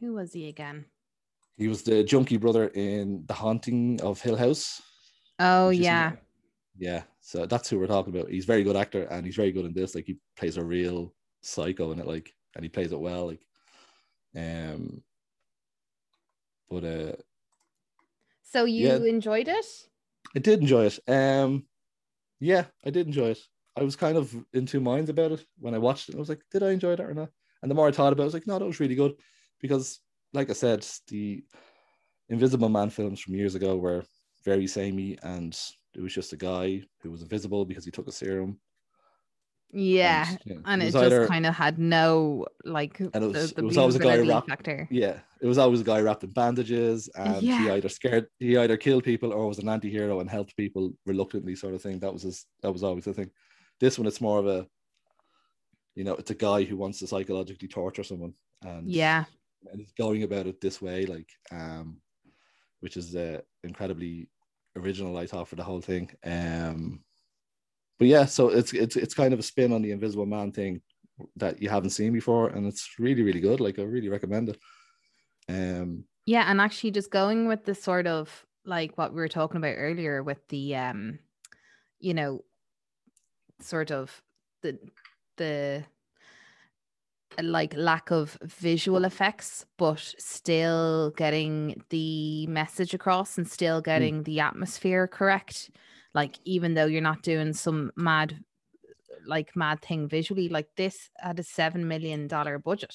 [0.01, 0.87] Who was he again?
[1.57, 4.81] he was the junkie brother in The Haunting of Hill House.
[5.39, 6.13] Oh yeah.
[6.77, 7.03] yeah.
[7.21, 8.31] So that's who we're talking about.
[8.31, 9.95] He's a very good actor, and he's very good in this.
[9.95, 13.29] Like he plays a real psycho in it, like, and he plays it well.
[13.29, 13.45] Like,
[14.37, 15.03] um,
[16.73, 17.13] but uh,
[18.43, 19.05] So you Yeah.
[19.05, 19.89] enjoyed it?
[20.35, 20.99] I did enjoy it.
[21.09, 21.67] Um,
[22.41, 23.41] yeah, I did enjoy it.
[23.77, 26.17] I was kind of in two minds about it when I watched it.
[26.17, 27.31] I was like, did I enjoy that or not?
[27.63, 29.21] And the more I thought about it, I was like, no, that was really good
[29.61, 30.01] because,
[30.33, 31.45] like I said, the
[32.29, 34.05] Invisible Man films from years ago were
[34.45, 35.59] very samey, and
[35.95, 38.61] it was just a guy who was invisible because he took a serum.
[39.73, 40.27] Yeah.
[40.29, 43.55] And, yeah, And, it it, just either- kind of had no like it was- the,
[43.55, 44.87] the it was always a guy wrapped- factor.
[44.91, 48.77] Yeah, it was always a guy wrapped in bandages, and he either scared, he either
[48.77, 51.99] killed people or was an anti-hero and helped people reluctantly, sort of thing.
[52.01, 52.45] That was his.
[52.63, 53.31] That was always the thing.
[53.81, 54.67] This one, it's more of a,
[55.95, 59.25] you know, it's a guy who wants to psychologically torture someone, and Yeah.
[59.71, 62.01] and he's going about it this way, like, um,
[62.81, 64.29] which is uh, incredibly
[64.77, 65.17] original.
[65.17, 66.11] I thought for the whole thing.
[66.25, 67.03] Um,
[67.99, 70.83] but yeah, so it's it's it's kind of a spin on the Invisible Man thing
[71.37, 73.61] that you haven't seen before, and it's really really good.
[73.61, 74.59] Like I really recommend it.
[75.49, 79.57] Um, Yeah, and actually just going with the sort of like what we were talking
[79.57, 81.19] about earlier with the um
[81.99, 82.45] you know
[83.61, 84.23] sort of
[84.63, 84.79] the
[85.37, 85.85] the
[87.41, 94.39] like lack of visual effects but still getting the message across and still getting the
[94.39, 95.71] atmosphere correct
[96.15, 98.39] like even though you're not doing some mad
[99.27, 102.95] like mad thing visually like this had a 7 million dollar budget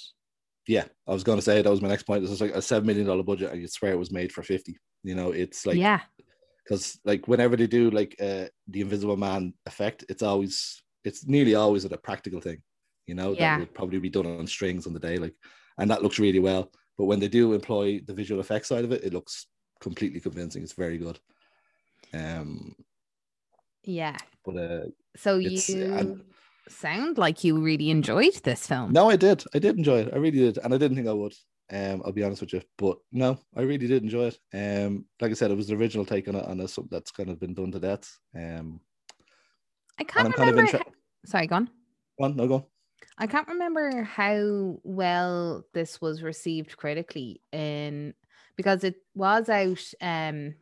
[0.68, 2.22] yeah, I was going to say that was my next point.
[2.22, 4.44] This is like a seven million dollar budget, and you swear it was made for
[4.44, 4.78] fifty.
[5.02, 6.02] You know, it's like yeah
[6.64, 11.56] because like whenever they do like uh, the Invisible Man effect, it's always it's nearly
[11.56, 12.62] always a practical thing.
[13.06, 13.56] You know, Yeah.
[13.56, 15.34] that would probably be done on strings on the day, like,
[15.78, 16.70] and that looks really well.
[16.98, 19.48] But when they do employ the visual effects side of it, it looks
[19.80, 20.64] completely convincing.
[20.64, 21.18] It's very good.
[22.14, 22.76] Um,
[23.88, 24.86] yeah but uh,
[25.18, 25.60] So you
[25.94, 26.22] and-
[26.70, 28.92] sound like you really enjoyed this film.
[28.94, 30.14] no, I did, I did enjoy it.
[30.14, 31.34] I really did, and I didn't think I would.
[31.72, 34.38] Um, I'll be honest with you, but no, I really did enjoy it.
[34.54, 37.12] Um, like I said, it was the original take on it, and it's something that's
[37.12, 38.08] kind of been done to death.
[38.36, 38.80] Um,
[40.00, 40.78] I can't I'm kind of remember.
[40.78, 40.92] inter-
[41.26, 41.70] Sorry, go on.
[42.20, 42.56] go no go.
[42.56, 42.64] on.
[43.18, 48.14] I can't remember how well this was received critically in
[48.56, 50.56] because it was out um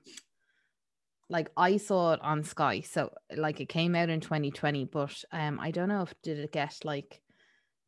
[1.30, 2.82] like I saw it on Sky.
[2.82, 6.52] So like it came out in 2020, but um I don't know if did it
[6.52, 7.22] get like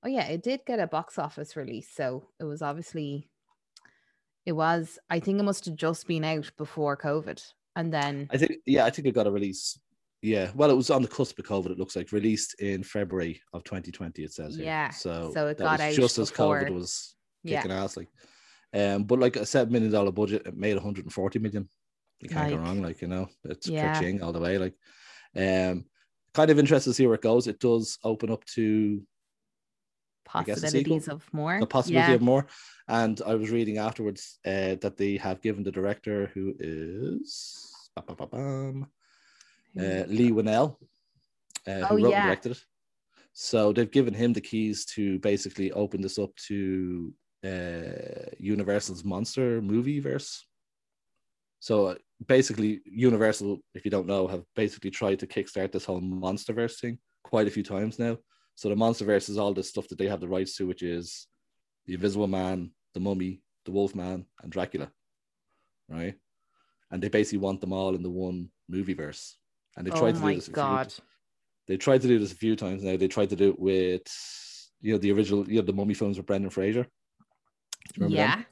[0.03, 1.89] oh yeah, it did get a box office release.
[1.93, 3.29] So it was obviously
[4.45, 7.43] it was I think it must have just been out before COVID.
[7.75, 9.79] And then I think yeah, I think it got a release.
[10.23, 11.69] Yeah, well, it was on the cusp of COVID.
[11.69, 14.23] It looks like released in February of 2020.
[14.23, 14.65] It says here.
[14.65, 17.61] Yeah, so so it got out just as COVID was yeah.
[17.61, 17.97] kicking ass.
[17.97, 18.09] Like,
[18.73, 21.69] um, but like a seven million dollar budget, it made 140 million.
[22.19, 22.81] You can't go wrong.
[22.81, 24.01] Like you know, it's yeah.
[24.23, 24.57] all the way.
[24.57, 24.73] Like,
[25.35, 25.85] um,
[26.33, 27.47] kind of interested to see where it goes.
[27.47, 29.01] It does open up to
[30.25, 31.59] possibilities of more.
[31.59, 32.15] the possibility yeah.
[32.15, 32.47] of more.
[32.87, 38.03] And I was reading afterwards uh, that they have given the director, who is ba,
[38.05, 38.87] ba, ba, bam,
[39.79, 40.77] uh, Leigh Whannell,
[41.67, 42.17] uh, Oh, who wrote yeah.
[42.17, 42.63] and directed it.
[43.33, 47.13] So they've given him the keys to basically open this up to
[47.45, 50.46] uh, Universal's monster movie verse.
[51.59, 51.95] So uh,
[52.27, 56.99] basically, Universal, if you don't know, have basically tried to kickstart this whole MonsterVerse thing
[57.23, 58.17] quite a few times now.
[58.55, 61.27] So the MonsterVerse is all the stuff that they have the rights to, which is
[61.85, 64.89] the Invisible Man, the Mummy, the Wolfman, and Dracula,
[65.89, 66.15] right?
[66.91, 69.37] And they basically want them all in the one movie verse.
[69.75, 70.47] And they tried oh to do this.
[70.47, 70.93] a few- god.
[71.67, 72.97] they tried to do this a few times now.
[72.97, 74.01] They tried to do it with,
[74.81, 76.87] you know, the original, you know, the Mummy films with Brendan Fraser.
[77.95, 78.45] Remember them?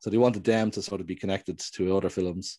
[0.00, 2.58] So they wanted them to sort of be connected to other films.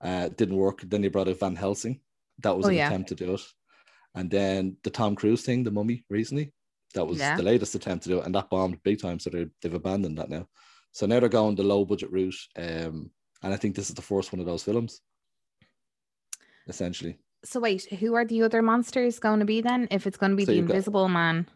[0.00, 0.82] Uh, didn't work.
[0.82, 2.00] Then they brought out Van Helsing.
[2.42, 2.86] That was Oh, an yeah.
[2.88, 3.40] attempt to do it.
[4.14, 6.52] And then the Tom Cruise thing, the Mummy, recently,
[6.94, 7.36] that was Yeah.
[7.36, 9.18] the latest attempt to do it, and that bombed big time.
[9.18, 10.46] So they they've abandoned that now.
[10.92, 13.10] So now they're going the low budget route, um,
[13.42, 15.00] and I think this is the first one of those films.
[16.68, 19.88] Essentially, So wait, who are the other monsters going to be then?
[19.90, 21.46] If it's going to be So the Invisible Man,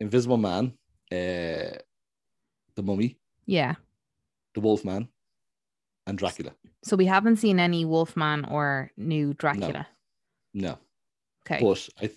[0.00, 0.72] Invisible Man,
[1.10, 1.78] uh,
[2.74, 3.74] the Mummy, yeah.
[4.54, 5.08] The Wolfman,
[6.06, 6.52] and Dracula.
[6.84, 9.86] So we haven't seen any Wolfman or new Dracula.
[10.54, 10.78] No,
[11.46, 11.60] Okay.
[11.62, 12.10] but I,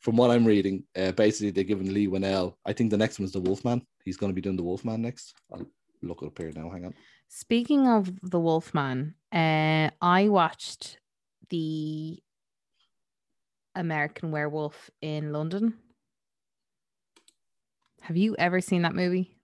[0.00, 2.54] from what I'm reading, uh, basically they're giving Leigh Whannell.
[2.64, 3.86] I think the next one is the Wolfman.
[4.04, 5.34] He's going to be doing the Wolfman next.
[5.52, 5.66] I'll
[6.02, 6.70] look it up here now.
[6.70, 6.94] Hang on.
[7.28, 10.98] Speaking of the Wolfman, uh, I watched
[11.50, 12.22] the
[13.74, 15.74] American Werewolf in London.
[18.02, 19.36] Have you ever seen that movie?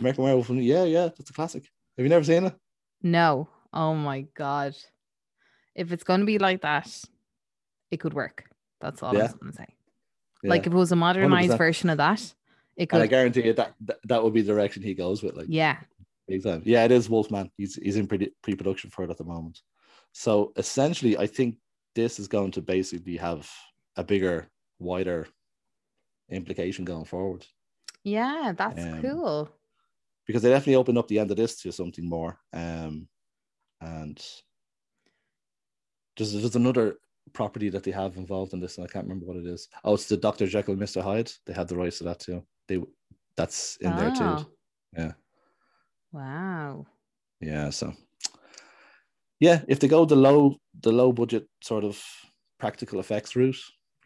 [0.00, 0.48] American Werewolf.
[0.50, 1.70] Yeah, yeah, that's a classic.
[1.98, 2.54] Have you never seen it?
[3.02, 3.48] No.
[3.72, 4.76] Oh my god.
[5.74, 6.88] If it's going to be like that,
[7.90, 8.44] it could work.
[8.80, 9.20] That's all Yeah.
[9.20, 9.66] I was going to say.
[10.44, 10.50] Yeah.
[10.50, 11.58] Like if it was a modernized 100%.
[11.58, 12.20] version of that,
[12.76, 15.34] it and I guarantee you that, that that would be the direction he goes with.
[15.34, 15.78] Like, Yeah.
[16.28, 16.62] big time.
[16.64, 17.50] Yeah, it is Wolfman.
[17.56, 19.60] He's he's in pre pre-production for it at the moment.
[20.12, 21.56] So essentially, I think
[21.96, 23.50] this is going to basically have
[23.96, 25.26] a bigger, wider
[26.30, 27.44] implication going forward
[28.04, 29.48] Yeah, that's Um, cool.
[30.28, 32.38] Because they definitely opened up the end of this to something more.
[32.52, 33.08] Um,
[33.80, 34.24] and
[36.16, 36.96] there's there's another
[37.32, 39.68] property that they have involved in this, and I can't remember what it is.
[39.82, 41.32] Oh, it's the Doctor Jekyll, and Mister Hyde.
[41.46, 42.44] They have the rights to that too.
[42.68, 42.80] They
[43.36, 44.22] that's in there too.
[44.22, 44.46] Oh.
[44.96, 45.12] Yeah.
[46.12, 46.86] Wow.
[47.40, 47.92] Yeah, so
[49.40, 52.02] yeah, if they go the low the low budget sort of
[52.58, 53.56] practical effects route,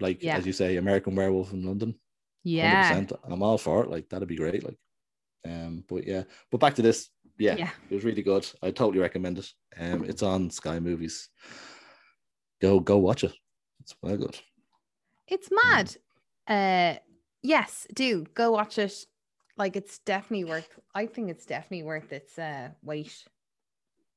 [0.01, 0.37] like Yeah.
[0.37, 1.99] as you say, American Werewolf in London,
[2.45, 2.93] Yeah.
[2.93, 3.91] 100%, I'm all for it.
[3.91, 4.63] Like that'd be great.
[4.63, 4.77] Like,
[5.45, 7.11] um, but yeah, but back to this.
[7.39, 7.71] Yeah, Yeah.
[7.91, 8.47] it was really good.
[8.63, 9.51] I totally recommend it.
[9.79, 11.29] Um, it's on Sky Movies.
[12.61, 13.33] Go go watch it.
[13.81, 14.39] It's well good.
[15.27, 15.97] It's mad.
[16.47, 16.99] Uh
[17.43, 18.95] yes, do go watch it.
[19.57, 23.25] Like it's definitely worth I think it's definitely worth its uh weight.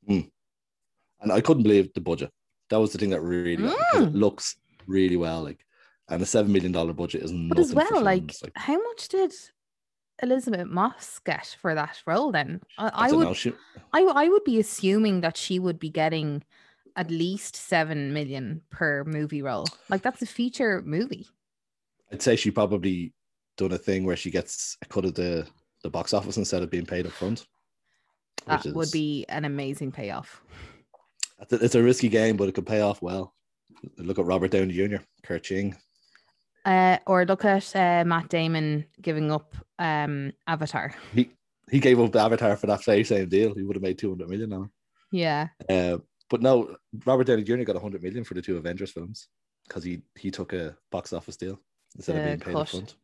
[0.08, 2.32] And I couldn't believe the budget.
[2.70, 4.14] That was the thing that really Mm.
[4.14, 4.58] looks
[4.88, 5.44] really well.
[5.44, 5.66] Like,
[6.10, 8.44] and a seven million dollar budget is But as well, like, films.
[8.56, 9.34] how much did
[10.22, 12.62] Elisabeth Moss get for that role then?
[12.78, 13.34] I, I, would know.
[13.34, 13.54] She,
[13.94, 16.44] I, I would be assuming that she would be getting
[16.96, 19.66] at least seven million per movie role.
[19.90, 21.28] Like that's a feature movie.
[22.12, 23.14] I'd say she probably
[23.58, 25.48] done a thing where she gets a cut of the,
[25.84, 27.46] the box office instead of being paid up front.
[28.48, 30.42] That would be an amazing payoff.
[31.40, 33.34] It's a, it's a risky game, but it could pay off well.
[33.98, 35.76] Look at Robert Downey Jr., Kurt Ching.
[36.66, 40.96] Uh, or look at uh, Matt Damon giving up um, Avatar.
[41.14, 41.30] He
[41.70, 43.54] he gave up Avatar for that very same deal.
[43.54, 44.70] He would have made 200 million now.
[45.12, 45.48] Yeah.
[45.70, 45.98] Uh,
[46.30, 46.76] but no,
[47.06, 47.64] Robert Downey Jr.
[47.64, 49.28] got 100 million for the two Avengers films
[49.68, 51.60] because he, he took a box office deal
[51.96, 52.70] instead of being paid cut.
[52.70, 52.96] front.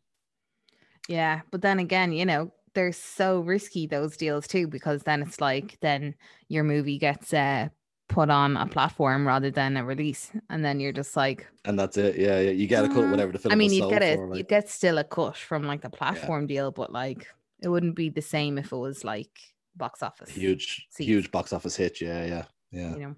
[1.08, 5.42] Yeah, but then again, you know, they're so risky those deals too because then it's
[5.42, 6.16] like then
[6.48, 7.68] your movie gets uh
[8.12, 11.98] put on a platform rather than a release, and then you're just like, And that's
[11.98, 12.18] it.
[12.18, 12.52] Yeah, yeah.
[12.52, 14.70] You get a cut whatever the film I mean, you get it, for, you get
[14.70, 17.28] still a cut from like the platform deal, but like
[17.62, 19.32] it wouldn't be the same if it was like
[19.76, 20.30] box office.
[20.30, 21.08] huge, seats.
[21.08, 22.02] huge box office hit.
[22.02, 22.92] Yeah, yeah, yeah.
[22.92, 23.16] you know.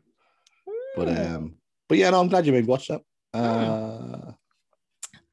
[0.95, 1.55] But Mm, um,
[1.89, 3.01] but yeah, no, I'm glad you maybe watch that.
[3.33, 3.41] Hmm.
[3.41, 4.31] Uh,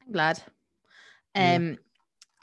[0.05, 0.41] I'm glad.
[1.35, 1.55] yeah.
[1.55, 1.77] Um,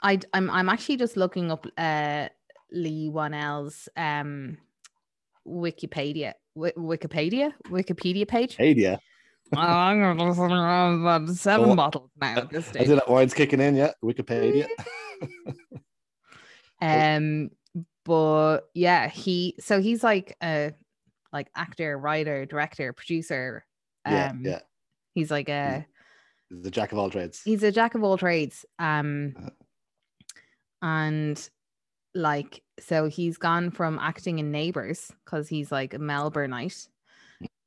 [0.01, 2.29] I I'm I'm actually just looking up uh
[2.71, 4.57] Leigh Whannell's um
[5.45, 8.57] Wikipedia Wi- Wikipedia Wikipedia page.
[8.59, 12.37] Oh, I'm gonna listen to about seven bottles now.
[12.37, 12.87] At this I stage.
[12.87, 13.75] see that wine's kicking in.
[13.75, 14.67] Yeah, Wikipedia.
[16.81, 17.49] Um,
[18.05, 20.71] but yeah, he so he's like a
[21.33, 23.65] like actor, writer, director, producer.
[24.05, 24.59] Um, yeah, yeah.
[25.13, 25.85] He's like a
[26.49, 27.41] he's The jack of all trades.
[27.43, 28.65] he's a jack of all trades.
[28.79, 29.49] Um, Uh.
[30.81, 31.49] and
[32.15, 36.87] like so he's gone from acting in Neighbours because he's like a Melbourneite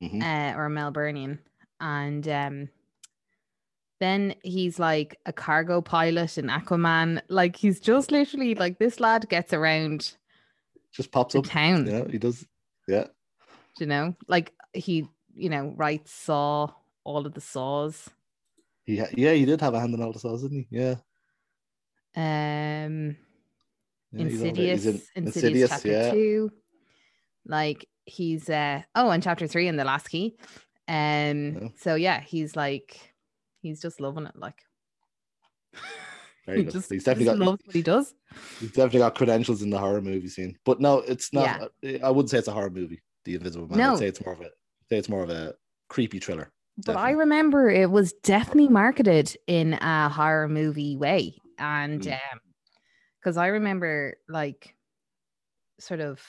[0.02, 0.20] Mhm.
[0.22, 1.38] uh, or a Melburnian,
[1.80, 2.68] and um,
[4.00, 7.20] Then he's like a cargo pilot in Aquaman.
[7.28, 10.16] Like he's just literally like this lad gets around
[10.92, 11.44] Just pops up.
[11.44, 11.86] town.
[11.86, 12.44] Yeah, he does.
[12.88, 13.06] Yeah.
[13.78, 16.68] You know, like he, you know, writes Saw,
[17.04, 18.10] all of the saws.
[18.84, 20.78] He ha- yeah, he did have a hand in all the saws, didn't he?
[20.78, 20.96] Yeah.
[22.16, 23.16] Um,
[24.12, 24.56] yeah he's all right.
[24.56, 26.10] He's Insidious, in- Insidious, chapter yeah.
[26.10, 26.50] two.
[27.46, 30.36] Like he's uh oh, and chapter three in the last key.
[30.88, 30.94] Um,
[31.54, 31.68] Yeah.
[31.76, 32.98] so yeah, he's like
[33.60, 34.36] he's just loving it.
[34.36, 34.58] Like
[36.46, 38.14] Very he just, he's definitely just got loves what he does.
[38.58, 40.58] he's definitely got credentials in the horror movie scene.
[40.64, 41.70] But no, it's not.
[42.02, 43.00] I wouldn't say it's a horror movie.
[43.24, 43.78] The Invisible Man.
[43.78, 43.92] No.
[43.92, 44.50] I'd say it's more of a
[44.90, 45.54] say it's more of a
[45.88, 46.50] creepy thriller.
[46.84, 51.34] But I remember it was definitely marketed in a horror movie way.
[51.58, 52.12] And Mm.
[52.14, 52.40] um
[53.22, 54.74] because I remember like
[55.78, 56.20] sort of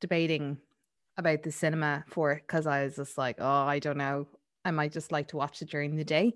[0.00, 0.58] debating
[1.18, 4.26] about the cinema for it because I was just like, oh, I don't know.
[4.64, 6.34] I might just like to watch it during the day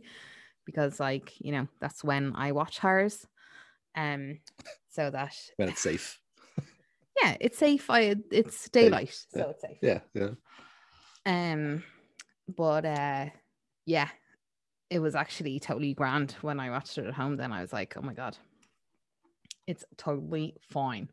[0.67, 3.27] because like, you know, that's when I watch horrors.
[3.97, 4.39] Um
[4.91, 6.21] so that When it's safe.
[7.23, 7.89] yeah, it's safe.
[7.89, 9.45] I it's daylight, so yeah.
[9.47, 9.79] it's safe.
[9.83, 10.31] Yeah, yeah.
[11.27, 11.85] Um,
[12.57, 13.27] but uh,
[13.87, 14.09] yeah,
[14.91, 17.37] it was actually totally grand when I watched it at home.
[17.37, 18.37] Then I was like, oh my god,
[19.71, 21.09] it's totally fine.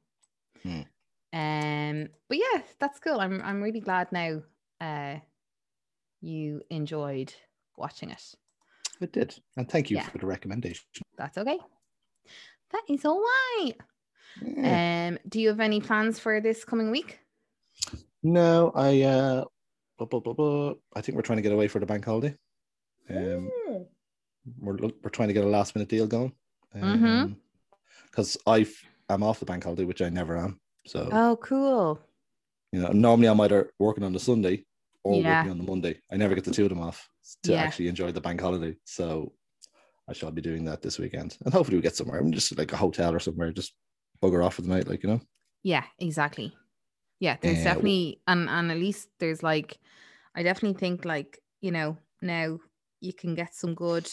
[0.64, 0.82] Hmm.
[1.34, 3.20] Um, but yeah, that's cool.
[3.20, 4.42] I'm I'm really glad now.
[4.82, 5.16] Uh,
[6.22, 7.34] you enjoyed
[7.78, 8.24] watching it.
[9.00, 9.36] It did.
[9.56, 10.10] And thank you Yeah.
[10.10, 10.84] for the recommendation.
[11.18, 11.60] That's okay.
[12.72, 13.74] That is all right.
[14.42, 15.08] Yeah.
[15.12, 17.20] Um, do you have any plans for this coming week?
[18.24, 19.46] No, I uh
[19.98, 20.74] blah, blah, blah, blah.
[20.96, 22.36] I think we're trying to get away for the bank holiday.
[23.10, 23.52] Um
[24.60, 26.34] we're we're trying to get a last minute deal going.
[26.76, 27.36] Mhm.
[28.18, 28.66] Because I
[29.10, 30.60] am off the bank holiday, which I never am.
[30.88, 32.00] So Oh, cool.
[32.72, 34.66] you know, normally I'm either working on the Sunday
[35.04, 35.38] or Yeah.
[35.38, 36.02] working on the Monday.
[36.12, 37.08] I never get the two of them off
[37.44, 37.64] to Yeah.
[37.64, 38.76] actually enjoy the bank holiday.
[38.86, 39.34] So
[40.10, 42.20] I shall be doing that this weekend, and hopefully we get somewhere.
[42.20, 43.74] I'm just like a hotel or somewhere, just
[44.22, 45.22] bugger off for the night, like you know.
[45.64, 46.54] Yeah, exactly.
[47.20, 49.78] Yeah, there's Uh, definitely and and at least there's like
[50.34, 52.60] I definitely think like, you know, now
[53.00, 54.10] you can get some good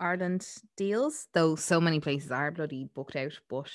[0.00, 0.46] Ireland
[0.76, 3.70] deals, though so many places are bloody booked out, but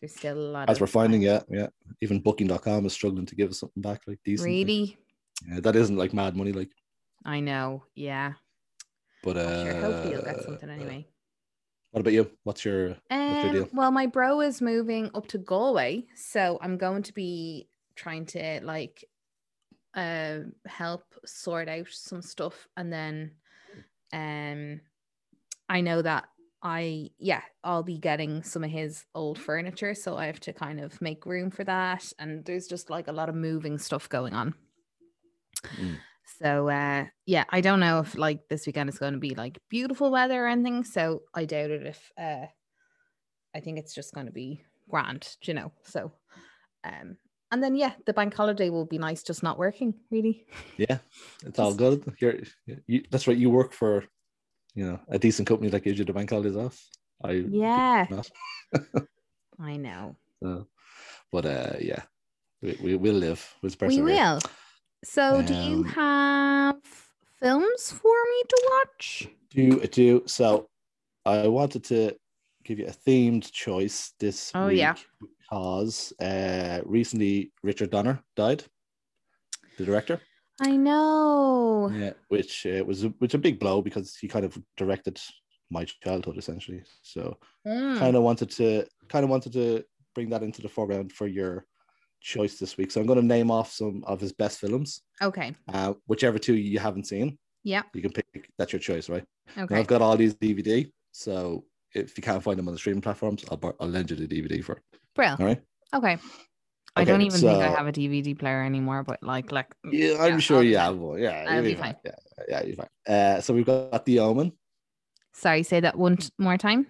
[0.00, 1.68] there's still a lot As we're finding, yeah, yeah.
[2.02, 4.48] Even Booking.com is struggling to give us something back, like decent.
[4.48, 4.98] like, Really?
[5.48, 6.70] yeah, that isn't like mad money, like.
[7.24, 7.84] I know.
[7.94, 8.34] Yeah.
[9.22, 9.80] But uh, sure.
[9.80, 11.06] Hopefully you'll get something anyway.
[11.92, 12.30] What about you?
[12.42, 13.68] What's your what's your Um, deal?
[13.72, 18.60] well, my bro is moving up to Galway, so I'm going to be trying to
[18.62, 19.04] like
[19.94, 23.30] uh, help sort out some stuff, and then
[24.12, 24.80] um,
[25.68, 26.24] I know that
[26.62, 30.80] I yeah I'll be getting some of his old furniture, so I have to kind
[30.80, 34.34] of make room for that, and there's just like a lot of moving stuff going
[34.34, 34.54] on.
[35.76, 35.98] Mm.
[36.40, 39.58] So uh yeah, I don't know if like this weekend is going to be like
[39.68, 40.84] beautiful weather or anything.
[40.84, 42.46] So I doubt it if uh
[43.54, 45.72] I think it's just going to be grand, you know.
[45.84, 46.12] So
[46.82, 47.18] um
[47.50, 50.44] and then yeah, the bank holiday will be nice just not working, really.
[50.76, 50.98] Yeah,
[51.46, 52.02] it's all good.
[52.18, 52.40] You're,
[52.86, 53.36] you, that's right.
[53.36, 54.04] You work for,
[54.74, 56.82] you know, a decent company that gives you the bank holidays off.
[57.22, 58.06] I Yeah.
[59.58, 60.16] I know.
[60.42, 60.66] So,
[61.30, 62.02] but uh, yeah,
[62.60, 63.54] we, we will live.
[63.62, 64.40] We'll We will.
[65.04, 66.76] So do you Um, have
[67.40, 69.28] films for me to watch?
[69.50, 70.68] Do I do so.
[71.24, 72.16] I wanted to
[72.64, 74.94] give you a themed choice this Oh, week yeah.
[75.20, 78.64] because uh, recently Richard Donner died,
[79.78, 80.20] the director.
[80.60, 81.90] I know.
[81.92, 85.20] Yeah, which uh, was a, which a big blow because he kind of directed
[85.70, 86.82] my childhood essentially.
[87.02, 87.98] So Mm.
[87.98, 89.82] kind of wanted to kind of wanted to
[90.14, 91.64] bring that into the foreground for your
[92.20, 92.90] choice this week.
[92.90, 95.00] So I'm going to name off some of his best films.
[95.22, 95.54] Okay.
[95.72, 97.82] Uh, whichever two you haven't seen, Yeah.
[97.94, 98.50] you can pick.
[98.58, 99.24] That's your choice, right?
[99.56, 99.76] Now, Okay.
[99.76, 103.44] I've got all these DVD, so if you can't find them on the streaming platforms,
[103.50, 104.74] I'll, bar- I'll lend you the DVD for.
[104.76, 104.82] it.
[105.14, 105.36] Brill.
[105.38, 105.62] All right.
[105.94, 106.18] Okay.
[106.96, 110.16] I Okay, don't even think I have a DVD player anymore, but like, like, Yeah,
[110.20, 111.20] I'm Yeah, sure I'll you have one.
[111.20, 111.96] Yeah, I'll be fine.
[112.04, 112.12] Yeah,
[112.48, 112.88] yeah, you're fine.
[113.06, 114.52] Uh, so we've got The Omen.
[115.32, 116.86] sorry, say that one more time.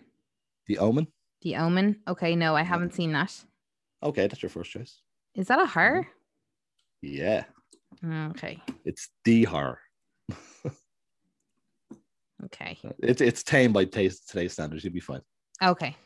[0.66, 1.06] The Omen.
[1.40, 2.00] The Omen.
[2.06, 3.32] Okay, no, I haven't seen that.
[4.02, 5.00] Okay, that's your first choice.
[5.34, 6.06] Is that a horror?
[7.00, 7.44] Yeah,
[8.04, 8.60] Okay.
[8.84, 9.78] it's the horror.
[12.46, 12.76] Okay.
[12.98, 14.84] It's it's tame by taste today's standards.
[14.84, 15.22] You'll be fine.
[15.62, 15.96] Okay.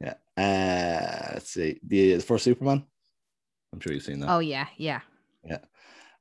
[0.00, 0.14] Yeah.
[0.36, 1.78] Uh, let's see.
[1.86, 2.84] The first Superman.
[3.76, 4.30] I'm sure you've seen that.
[4.30, 5.00] Oh yeah, yeah,
[5.44, 5.58] Yeah.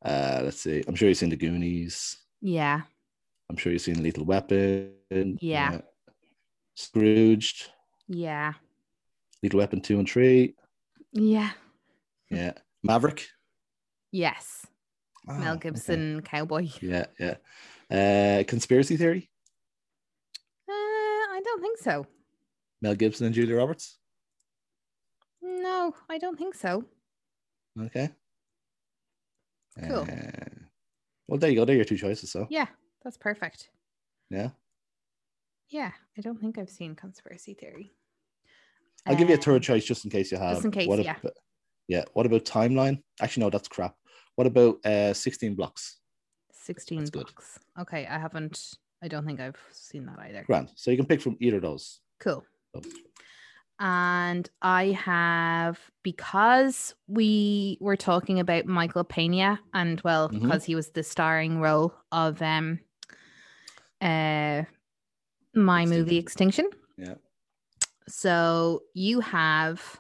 [0.04, 0.84] Uh, let's see.
[0.90, 2.18] I'm sure you've seen The Goonies.
[2.42, 2.82] yeah.
[3.50, 4.92] I'm sure you've seen Lethal Weapon.
[5.40, 5.80] Yeah.
[6.74, 7.70] Scrooged.
[8.10, 8.54] Yeah.
[9.42, 10.56] Lethal Weapon two and three.
[11.14, 11.52] Yeah.
[12.30, 12.54] Yeah.
[12.84, 13.26] Maverick.
[14.12, 14.66] Yes.
[15.30, 15.70] Ah, Mel okay.
[15.70, 16.68] Gibson cowboy.
[16.82, 17.36] Yeah, yeah.
[17.90, 19.30] Uh, conspiracy theory.
[20.68, 22.06] Uh, I don't think so.
[22.82, 23.98] Mel Gibson and Julia Roberts.
[25.42, 26.84] No, I don't think so.
[27.82, 28.10] Okay.
[29.88, 30.08] Cool.
[30.10, 30.66] Uh,
[31.28, 31.66] well, there you go.
[31.66, 32.32] There are your two choices.
[32.32, 32.68] So Yeah,
[33.04, 33.70] that's perfect.
[34.30, 34.50] yeah,
[35.70, 37.94] Yeah, I don't think I've seen conspiracy theory.
[39.06, 40.56] I'll give you a Um, third choice just in case you have.
[40.56, 41.18] Just in case, what yeah.
[41.20, 41.34] About,
[41.88, 42.04] yeah.
[42.14, 43.04] What about timeline?
[43.22, 43.96] Actually, no, that's crap.
[44.36, 46.00] What about uh, sixteen blocks?
[46.52, 47.26] 16 That's good.
[47.28, 47.60] blocks.
[47.80, 48.60] Okay, I haven't,
[49.04, 50.44] I don't think I've seen that either.
[50.48, 50.72] Grand.
[50.74, 52.00] So you can pick from either of those.
[52.20, 52.44] Cool.
[52.74, 52.82] So,
[53.80, 60.42] And I have, because we were talking about Michael Pena, and well, Mhm.
[60.44, 62.80] because he was the starring role of um,
[64.02, 64.64] uh,
[65.54, 66.70] my movie Extinction.
[66.98, 67.16] Yeah.
[68.08, 70.00] So you have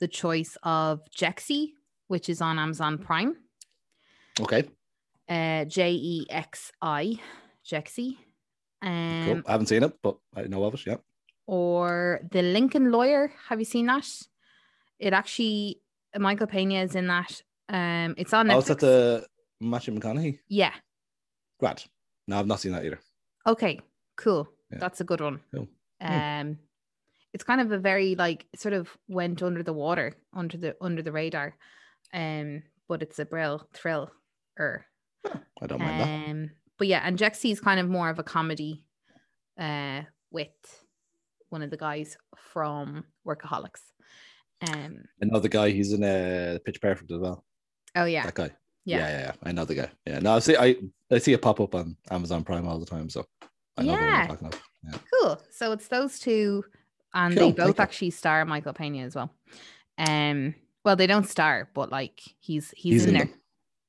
[0.00, 1.72] the choice of Jexi,
[2.08, 3.36] which is on Amazon Prime.
[4.40, 4.68] Okay.
[5.28, 7.20] Uh, J E X I,
[7.64, 8.16] Jexi.
[8.82, 9.42] Um, Cool.
[9.46, 10.86] I haven't seen it, but I know of it.
[10.86, 10.96] Yeah.
[11.48, 13.32] Or The Lincoln Lawyer.
[13.48, 14.06] Have you seen that?
[14.98, 15.80] It actually
[16.16, 17.42] Michael Pena is in that.
[17.70, 18.54] Um, it's on Netflix.
[18.54, 19.26] Oh, it's at the
[19.58, 20.38] Matthew McConaughey.
[20.48, 20.74] yeah.
[21.58, 21.86] Grand.
[22.28, 23.00] No, I've not seen that either.
[23.46, 23.80] Okay.
[24.16, 24.46] Cool.
[24.70, 24.78] Yeah.
[24.78, 25.40] That's a good one.
[25.52, 25.66] Cool.
[26.02, 26.58] Um,
[27.32, 31.02] it's kind of a very like sort of went under the water, under the under
[31.02, 31.56] the radar.
[32.12, 34.10] Um, but it's a brill thrill.
[34.60, 34.84] Er.
[35.62, 36.30] I don't mind that.
[36.30, 38.84] Um, but yeah, and Jexi is kind of more of a comedy,
[39.58, 40.48] uh, with
[41.50, 43.82] one of the guys from Workaholics.
[44.72, 45.04] Um.
[45.20, 45.70] Another guy.
[45.70, 47.44] He's in uh, Pitch Perfect as well.
[47.96, 48.24] Oh yeah.
[48.24, 48.50] That guy.
[48.84, 48.98] Yeah.
[48.98, 49.08] Yeah.
[49.08, 49.32] yeah, yeah.
[49.42, 49.90] I know the guy.
[50.06, 50.18] Yeah.
[50.20, 50.56] No, I see.
[50.56, 50.76] I
[51.10, 53.08] I see it pop up on Amazon Prime all the time.
[53.10, 53.24] So
[53.76, 54.18] I know the one Yeah.
[54.18, 54.60] you're talking about.
[54.84, 54.98] Yeah.
[55.12, 55.42] Cool.
[55.50, 56.64] So it's those two,
[57.14, 59.32] and Cool, they both thank actually star Michael Pena as well.
[59.98, 60.54] Um.
[60.84, 63.26] Well, they don't star, but like he's he's, He's in, in there.
[63.26, 63.34] them.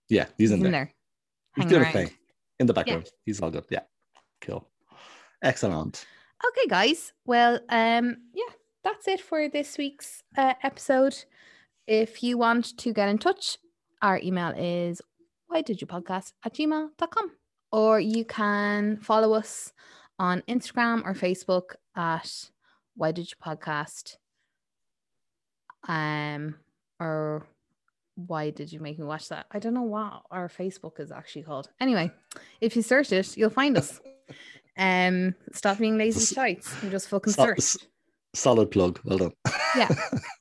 [0.09, 0.91] Yeah, he's, in, there.
[1.55, 1.89] He's doing around.
[1.89, 2.11] a thing
[2.59, 3.07] in the background.
[3.25, 3.63] He's all good.
[3.69, 3.81] Yeah.
[4.41, 4.67] Cool.
[5.43, 6.05] Excellent.
[6.47, 7.13] Okay, guys.
[7.25, 11.25] Well, um, yeah, that's it for this week's uh, episode.
[11.87, 13.57] If you want to get in touch,
[14.01, 15.01] our email is
[15.47, 17.31] why did you podcast at gmail.com
[17.71, 19.73] or you can follow us
[20.17, 22.49] on Instagram or Facebook at
[22.95, 24.17] why did you podcast
[25.87, 26.55] um
[26.99, 27.47] or
[28.15, 31.43] why did you make me watch that i don't know what our facebook is actually
[31.43, 32.11] called anyway
[32.59, 34.01] if you search it you'll find us
[34.79, 37.77] um stop being lazy S- shites and just fucking Sol- search
[38.33, 38.99] solid plug.
[39.03, 39.33] Well done.
[39.75, 39.89] Yeah.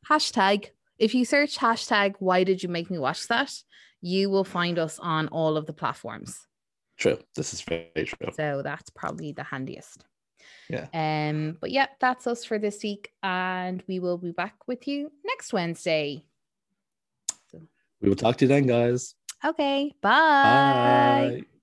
[0.09, 3.53] hashtag if you search hashtag why did you make me watch that
[4.01, 6.47] you will find us on all of the platforms
[6.99, 7.19] true.
[7.37, 8.31] This is very true.
[8.33, 10.05] so that's probably the handiest
[10.71, 10.87] Yeah.
[10.95, 15.11] um but yeah that's us for this week and we will be back with you
[15.27, 16.25] next wednesday
[18.01, 19.15] We will talk to you then, guys.
[19.45, 21.41] okay bye.
[21.43, 21.58] Bye.